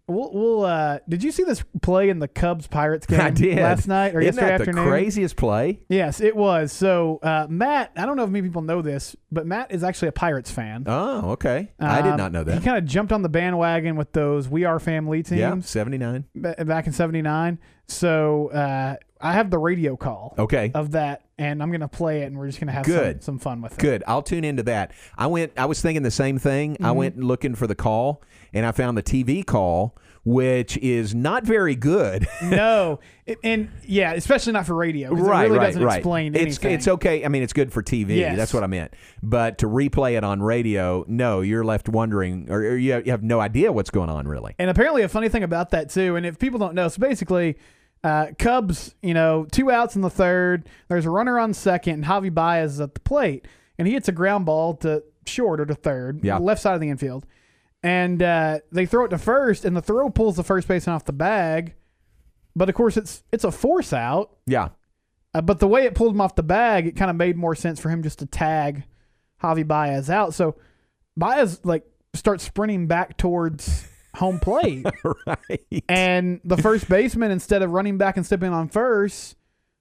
[0.07, 3.57] we'll, we'll uh, did you see this play in the Cubs Pirates game I did
[3.57, 4.85] last night or Isn't yesterday that afternoon?
[4.85, 5.81] the craziest play?
[5.89, 6.71] Yes, it was.
[6.71, 10.07] So uh, Matt, I don't know if many people know this, but Matt is actually
[10.09, 10.83] a Pirates fan.
[10.87, 11.71] Oh, okay.
[11.79, 12.55] I did Um, not know that.
[12.57, 15.39] He kind of jumped on the bandwagon with those "We Are Family" teams.
[15.39, 16.25] Yeah, seventy nine.
[16.35, 17.59] back in '79.
[17.87, 20.33] So uh, I have the radio call.
[20.37, 20.71] Okay.
[20.73, 23.23] Of that, and I'm gonna play it, and we're just gonna have Good.
[23.23, 23.79] some, some fun with it.
[23.79, 24.03] Good.
[24.07, 24.91] I'll tune into that.
[25.17, 25.53] I went.
[25.57, 26.77] I was thinking the same thing.
[26.81, 26.95] I Mhm.
[26.95, 28.23] went looking for the call,
[28.55, 32.27] and I found the TV call, which is not very good.
[32.43, 35.11] no, it- and yeah, especially not for radio.
[35.13, 35.97] right, it really right, doesn't right.
[35.97, 36.71] explain it's anything.
[36.71, 37.23] it's okay.
[37.23, 38.17] I mean, it's good for TV.
[38.17, 38.35] Yes.
[38.37, 38.93] That's what I meant.
[39.21, 43.11] But to replay it on radio, no, you're left wondering, or, or you have- you
[43.11, 44.55] have no idea what's going on, really.
[44.57, 47.57] And apparently, a funny thing about that too, and if people don't know, so basically,
[48.03, 50.67] uh, Cubs, you know, two outs in the third.
[50.89, 53.47] There's a runner on second, and Javi Baez is at the plate,
[53.77, 56.37] and he hits a ground ball to short or to third, Yeah.
[56.37, 57.25] left side of the infield,
[57.85, 61.05] and uh, they throw it to first, and the throw pulls the first baseman off
[61.05, 61.75] the bag,
[62.55, 64.35] but of course it's it's a force out.
[64.47, 64.69] Yeah.
[65.35, 67.53] Uh, but the way it pulled him off the bag, it kind of made more
[67.53, 68.85] sense for him just to tag
[69.43, 70.33] Javi Baez out.
[70.33, 70.55] So
[71.15, 71.83] Baez like
[72.15, 74.85] starts sprinting back towards home plate.
[75.27, 75.83] right.
[75.87, 79.35] And the first baseman, instead of running back and stepping on first,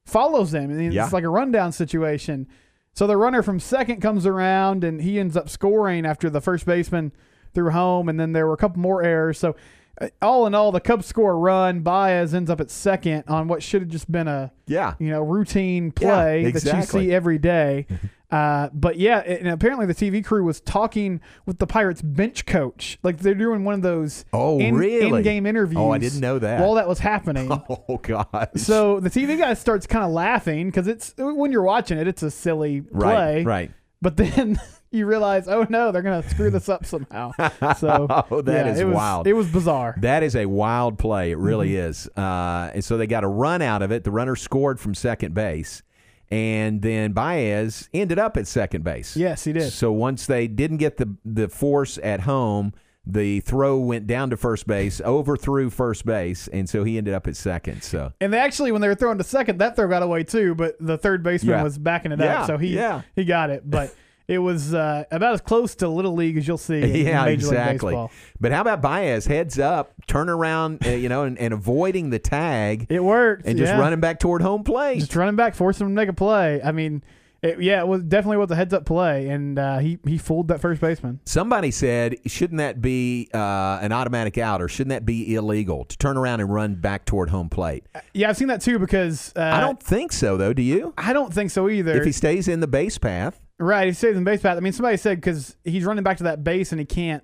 [0.05, 1.09] follows them, and it's Yeah.
[1.11, 2.49] like a rundown situation.
[2.93, 6.67] So the runner from second comes around, and he ends up scoring after the first
[6.67, 7.13] baseman
[7.55, 9.39] threw home, and then there were a couple more errors.
[9.39, 9.57] So
[10.01, 11.81] uh, all in all, the Cubs score a run.
[11.81, 14.95] Baez ends up at second on what should have just been a Yeah.
[14.99, 17.87] you know routine Yeah, play that you see every day.
[18.31, 22.99] Uh, but yeah, and apparently the TV crew was talking with the Pirates bench coach.
[23.05, 25.19] Like they're doing one of those Oh, in, really?
[25.19, 25.79] in-game interviews.
[25.79, 26.59] Oh, I didn't know that.
[26.61, 27.49] While that was happening.
[27.89, 28.49] Oh God.
[28.57, 32.25] So the TV guy starts kind of laughing because it's when you're watching it, it's
[32.25, 33.71] a silly play, Right, right.
[34.03, 34.59] But then
[34.95, 37.33] you realize, oh no, they're gonna screw this up somehow.
[37.79, 39.27] So oh, that yeah, is it was, wild.
[39.27, 39.97] It was bizarre.
[40.01, 41.33] That is a wild play.
[41.33, 41.89] It really Mhm.
[41.89, 42.09] is.
[42.17, 44.05] Uh, and so they got a run out of it.
[44.05, 45.83] The runner scored from second base.
[46.31, 49.17] And then Baez ended up at second base.
[49.17, 49.71] Yes, he did.
[49.73, 52.73] So once they didn't get the, the force at home,
[53.07, 57.27] the throw went down to first base, overthrew first base, and so he ended up
[57.27, 57.83] at second.
[57.83, 60.55] So And they actually, when they were throwing to second, that throw got away too.
[60.55, 61.63] But the third baseman Yeah.
[61.63, 63.03] was backing it Yeah, up, so he yeah.
[63.15, 63.69] he got it.
[63.69, 63.95] But
[64.27, 66.83] it was uh, about as close to little league as you'll see.
[66.83, 68.09] In yeah, Major League exactly.
[68.41, 72.19] But how about Baez heads up, turn around, uh, you know, and, and avoiding the
[72.19, 72.87] tag?
[72.89, 73.79] It worked, and just yeah.
[73.79, 75.01] running back toward home plate.
[75.01, 76.63] Just running back, forcing him to make a play.
[76.63, 77.03] I mean,
[77.45, 80.49] it, yeah, it was definitely was a heads up play, and uh, he he fooled
[80.49, 81.21] that first baseman.
[81.27, 85.99] Somebody said, shouldn't that be uh, an automatic out, or shouldn't that be illegal to
[85.99, 87.85] turn around and run back toward home plate?
[88.15, 90.55] Yeah, I've seen that too because uh, I don't think so, though.
[90.55, 90.95] Do you?
[90.97, 91.93] I don't think so either.
[91.93, 94.57] If he stays in the base path, Right, he stays in base path.
[94.57, 97.23] I mean, somebody said because he's running back to that base and he can't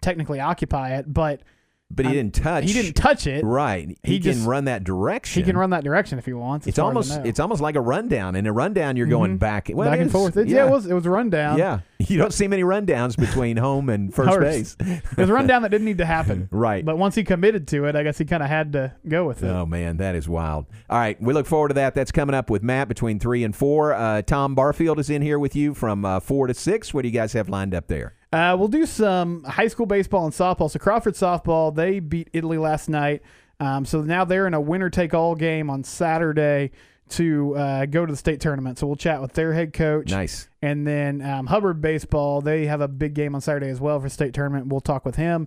[0.00, 1.42] technically occupy it, but
[1.90, 2.64] but he I'm- didn't touch.
[2.64, 3.44] He didn't touch it.
[3.44, 3.88] Right.
[4.02, 5.42] He, He can just- run that direction.
[5.42, 6.66] He can run that direction if he wants.
[6.66, 8.36] It's far as I almost it's almost like a rundown.
[8.36, 9.40] In a rundown, you're going Mhm.
[9.40, 10.36] back well, back and forth.
[10.36, 10.66] It, yeah.
[10.66, 11.58] it was it was a rundown.
[11.58, 14.78] Yeah, you don't see many rundowns between home and first First.
[14.78, 15.02] base.
[15.12, 16.48] it was a rundown that didn't need to happen.
[16.50, 16.84] Right.
[16.84, 19.42] But once he committed to it, I guess he kind of had to go with
[19.42, 19.48] it.
[19.48, 20.66] Oh man, that is wild.
[20.88, 21.94] All right, we look forward to that.
[21.94, 23.92] That's coming up with Matt between three and four.
[23.92, 26.92] Uh, Tom Barfield is in here with you from uh, four to six.
[26.94, 28.14] What do you guys have lined up there?
[28.34, 30.68] Uh, we'll do some high school baseball and softball.
[30.70, 33.22] So Crawford softball, they beat Italy last night.
[33.60, 36.72] Um, so now they're in a winner take all game on Saturday
[37.10, 38.78] to uh, go to the state tournament.
[38.78, 40.10] So we'll chat with their head coach.
[40.10, 40.48] Nice.
[40.62, 44.08] And then um, Hubbard baseball, they have a big game on Saturday as well for
[44.08, 44.66] state tournament.
[44.66, 45.46] We'll talk with him,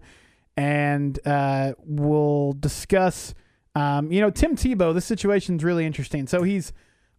[0.56, 3.34] and uh, we'll discuss.
[3.76, 4.94] Um, you know, Tim Tebow.
[4.94, 6.26] This situation's really interesting.
[6.28, 6.72] So he's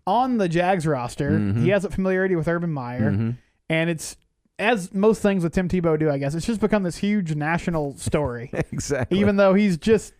[0.06, 1.32] on the Jags roster.
[1.32, 1.62] Mhm.
[1.62, 3.36] He has a familiarity with Urban Meyer, Mhm.
[3.68, 4.16] and it's
[4.58, 6.10] as most things with Tim Tebow do.
[6.10, 8.50] I guess it's just become this huge national story.
[8.72, 9.18] exactly.
[9.18, 10.14] Even though he's just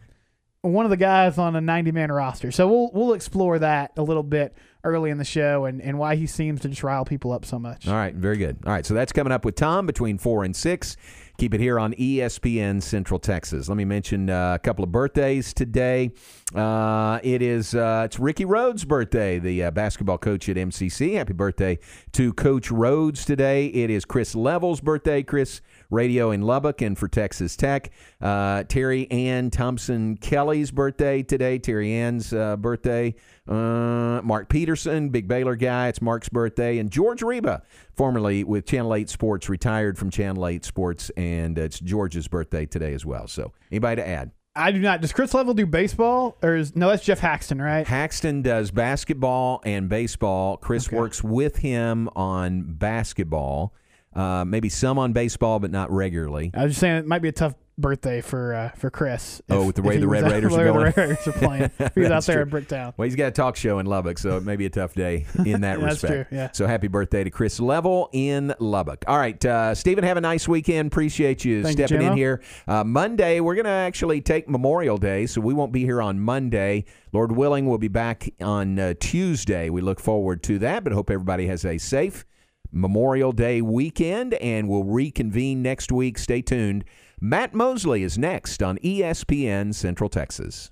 [0.63, 2.51] one of the guys on a 90 man roster.
[2.51, 6.17] So we'll we'll explore that a little bit early in the show and, and why
[6.17, 7.87] he seems to just rile people up so much.
[7.89, 8.59] All right, very good.
[8.65, 10.97] All right, so that's coming up with Tom between four and six.
[11.39, 13.69] Keep it here on ESPN Central Texas.
[13.69, 16.11] Let me mention uh, a couple of birthdays today.
[16.53, 21.15] Uh, it is uh, it's Ricky Rhodes' birthday, the uh, basketball coach at MCC.
[21.15, 21.79] Happy birthday
[22.11, 23.67] to Coach Rhodes today.
[23.67, 25.23] It is Chris Level's birthday.
[25.23, 25.61] Chris
[25.91, 27.91] Radio in Lubbock and for Texas Tech.
[28.21, 31.59] Uh, Terry Ann Thompson Kelly's birthday today.
[31.59, 33.15] Terry Ann's uh, birthday.
[33.47, 35.89] Uh, Mark Peterson, big Baylor guy.
[35.89, 36.79] It's Mark's birthday.
[36.79, 37.63] And George Reba,
[37.97, 41.11] formerly with Channel 8 Sports, retired from Channel 8 Sports.
[41.17, 43.27] And it's George's birthday today as well.
[43.27, 44.31] So, anybody to add?
[44.59, 45.01] I do not.
[45.01, 46.89] Does Chris Level do baseball or is no?
[46.89, 47.87] That's Geoff Haxton, right?
[47.87, 50.57] Haxton does basketball and baseball.
[50.57, 53.73] Chris works with him on basketball.
[54.15, 56.51] Uh, maybe some on baseball, but not regularly.
[56.55, 59.41] I was just saying it might be a tough birthday for uh, for Chris.
[59.49, 60.79] Oh, with the way the Red out- Raiders are going.
[60.79, 61.71] The Red Raiders are playing.
[61.79, 62.59] If he was out there true.
[62.59, 62.95] at Bricktown.
[62.97, 65.27] Well, he's got a talk show in Lubbock, so it may be a tough day
[65.47, 66.31] in that That's respect.
[66.31, 66.51] true, yeah.
[66.53, 69.05] So happy birthday to Chris Level in Lubbock.
[69.07, 70.89] All right, uh, Stephen, have a nice weekend.
[70.89, 72.43] Appreciate you Thank you, stepping in here.
[72.67, 76.19] Uh, Monday, we're going to actually take Memorial Day, so we won't be here on
[76.19, 76.87] Monday.
[77.13, 79.71] Lord willing, we'll be back on uh, Tuesday.
[79.71, 82.25] We look forward to that, but hope everybody has a safe
[82.73, 86.19] Memorial Day weekend, and we'll reconvene next week.
[86.19, 86.85] Stay tuned.
[87.21, 90.71] Matt Mosley is next on ESPN Central Texas.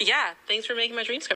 [0.00, 1.32] Yeah, thanks for making my dreams come